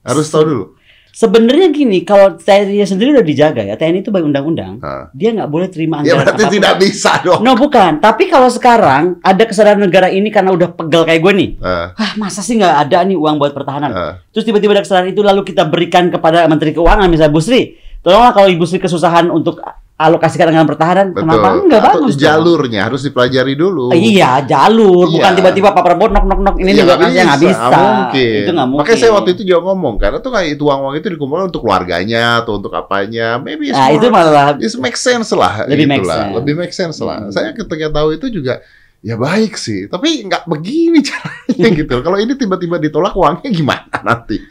[0.01, 0.65] Harus tahu dulu.
[1.11, 5.11] Sebenarnya gini, kalau TNI sendiri udah dijaga ya, TNI itu by undang-undang, Nah.
[5.11, 6.55] dia nggak boleh terima Ya anggaran berarti apa pun.
[6.55, 7.39] tidak bisa dong.
[7.41, 11.49] No bukan, tapi kalau sekarang ada kesadaran negara ini karena udah pegel kayak gue nih,
[11.59, 13.91] Ah, ah masa sih nggak ada nih uang buat pertahanan?
[13.91, 14.13] ah.
[14.31, 17.75] Terus tiba-tiba ada kesalahan itu lalu kita berikan kepada Menteri Keuangan misalnya Bu Sri.
[18.01, 19.61] Tolonglah kalau Ibu Sri kesusahan untuk
[19.95, 21.21] alokasikan anggaran pertahanan, Betul.
[21.21, 22.13] kenapa enggak Atau bagus?
[22.13, 22.23] dong?
[22.25, 23.93] jalurnya harus dipelajari dulu.
[23.93, 25.37] Iya, jalur, bukan Iya.
[25.37, 27.61] tiba-tiba Pak Prabowo nok nok nok ini Iya, juga nggak ngasih nggak bisa.
[27.61, 28.33] nggak mungkin.
[28.33, 28.81] Itu nggak mungkin.
[28.81, 32.23] Makanya saya waktu itu juga ngomong karena tuh kayak itu uang-uang itu dikumpulkan untuk keluarganya
[32.41, 33.37] atau untuk apanya.
[33.37, 36.17] Maybe it's Nah, more- itu malah It make sense lah, Lebih gitu make lah.
[36.17, 36.33] sense.
[36.33, 37.17] lebih make sense lah.
[37.21, 37.29] Hmm.
[37.29, 38.53] Saya ketika tahu itu juga
[39.01, 42.01] ya baik sih, tapi nggak begini caranya gitu.
[42.01, 44.41] Kalau ini tiba-tiba ditolak uangnya gimana nanti?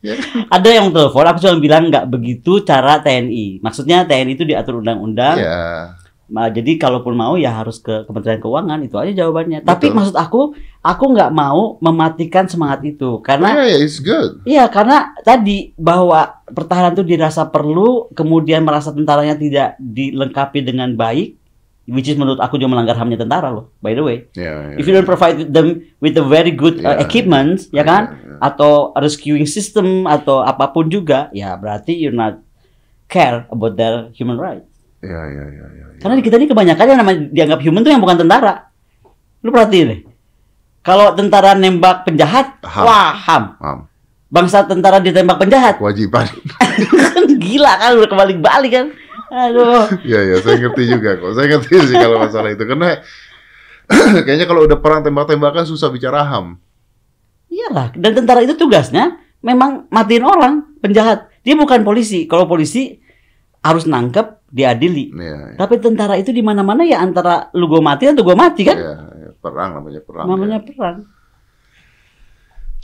[0.56, 3.60] ada yang telepon, aku cuma bilang nggak begitu cara TNI.
[3.60, 5.36] Maksudnya TNI itu diatur undang-undang.
[5.36, 5.94] Ya,
[6.30, 9.66] Nah, jadi kalaupun mau ya harus ke Kementerian Keuangan itu aja jawabannya.
[9.66, 9.96] Tapi Betul.
[9.98, 10.40] maksud aku,
[10.78, 14.38] aku nggak mau mematikan semangat itu karena yeah, yeah, it's good.
[14.46, 21.39] Iya, karena tadi bahwa pertahanan itu dirasa perlu, kemudian merasa tentaranya tidak dilengkapi dengan baik,
[21.88, 24.28] which is menurut aku juga melanggar hamnya tentara loh, by the way.
[24.34, 24.78] Yeah, yeah.
[24.78, 27.04] If you don't provide them with the very good uh, Yeah.
[27.04, 28.38] equipment, ya kan, Yeah, yeah.
[28.42, 32.42] atau rescuing system atau apa pun juga, ya berarti you're not
[33.08, 34.66] care about their human rights.
[35.00, 35.98] Ya, ya, ya, ya, ya.
[35.98, 38.68] Karena di kita ini kebanyakan yang namanya dianggap human tuh yang bukan tentara.
[39.40, 40.00] Lu perhatiin deh.
[40.80, 42.84] Kalau tentara nembak penjahat, Ham.
[42.84, 43.42] wah ham.
[43.60, 43.78] Mam,
[44.30, 46.24] Bangsa tentara ditembak penjahat, kewajiban.
[47.42, 48.86] gila kan udah kebalik-balik kan
[49.30, 51.32] aduh ya, ya, saya ngerti juga kok.
[51.32, 52.98] Saya ngerti sih kalau masalah itu karena
[54.26, 56.58] kayaknya kalau udah perang tembak-tembakan susah bicara ham.
[57.46, 63.02] iyalah dan tentara itu tugasnya memang matiin orang penjahat dia bukan polisi kalau polisi
[63.58, 65.56] harus nangkep diadili Ya, ya.
[65.56, 68.94] tapi tentara itu di mana-mana ya antara lu gue mati atau gue mati kan Ya,
[69.02, 70.26] ya, perang namanya perang.
[70.26, 70.66] namanya ya.
[70.68, 70.96] perang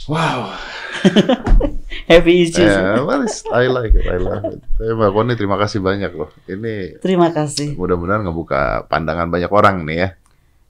[0.07, 0.55] Wow.
[2.05, 4.59] heavy issues Ya, well, it's- I like it, I love it.
[4.75, 6.29] Saya Mbak Koni terima kasih banyak loh.
[6.45, 10.09] Ini terima kasih mudah-mudahan ngebuka pandangan banyak orang nih ya.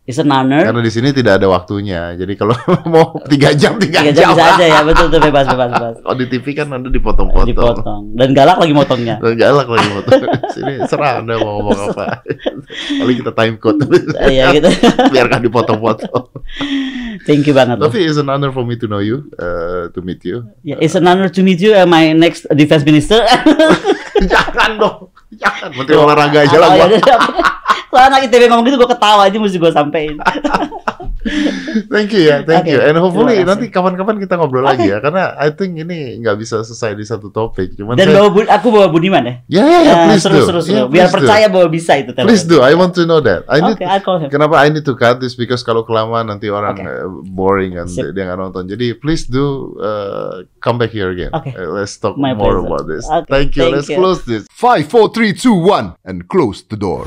[0.07, 2.15] It's an honor Karena di sini tidak ada waktunya.
[2.15, 2.55] Jadi kalau
[2.93, 4.29] mau tiga jam tiga, tiga jam jam.
[4.33, 7.47] bisa aja ya betul tuh bebas bebas bebas Kalau di TV kan anda dipotong-potong.
[7.51, 10.21] dipotong dan galak lagi motongnya Dan galak lagi potong.
[10.55, 12.23] Sini serah anda mau ngomong apa.
[12.97, 13.83] Paling kita time code.
[14.31, 14.71] iya gitu
[15.11, 16.23] Biarkan dipotong-potong.
[17.27, 17.75] thank you banget.
[17.75, 20.47] Tapi it's an honor for me to know you, uh, to meet you.
[20.63, 23.19] Yeah, it's an honor to meet you, uh, my next defense minister.
[24.23, 25.11] Jangan dong.
[25.35, 25.75] Jangan.
[25.75, 26.69] Menteri olahraga aja lah.
[26.71, 27.55] Oh, gua.
[27.87, 27.89] Ya.
[27.89, 30.15] Soalnya anak ITB ngomong gitu gue ketawa aja mesti gue sampein.
[31.91, 32.79] Thank you ya, thank Oke, you.
[32.79, 34.79] And hopefully nanti kapan-kapan kita ngobrol Oke.
[34.79, 37.75] lagi ya, karena I think ini nggak bisa selesai di satu topik.
[37.75, 39.35] Cuman Dan saya, bawa Bu- aku bawa Budiman ya.
[39.51, 40.45] ya ya ya, Eh, please seru, do.
[40.47, 40.75] seru, seru.
[40.77, 41.15] Yeah, Biar please do.
[41.19, 42.11] percaya bahwa bisa itu.
[42.15, 42.63] Please do.
[42.63, 43.43] I want to know that.
[43.51, 43.75] I need.
[43.75, 44.29] Oke, I'll call him.
[44.31, 46.87] Kenapa I need to cut this because kalau kelamaan nanti orang Oke.
[46.87, 48.15] uh, boring kan Sip.
[48.15, 48.63] dia nggak nonton.
[48.63, 51.35] Jadi please do uh, come back here again.
[51.35, 51.51] Oke.
[51.51, 52.71] Uh, let's talk My more pleasure.
[52.71, 53.03] about this.
[53.03, 53.67] Okay, Thank you.
[53.67, 53.99] thank let's you.
[53.99, 54.47] close this.
[54.47, 57.03] Five, four, three, two, one, and close the door.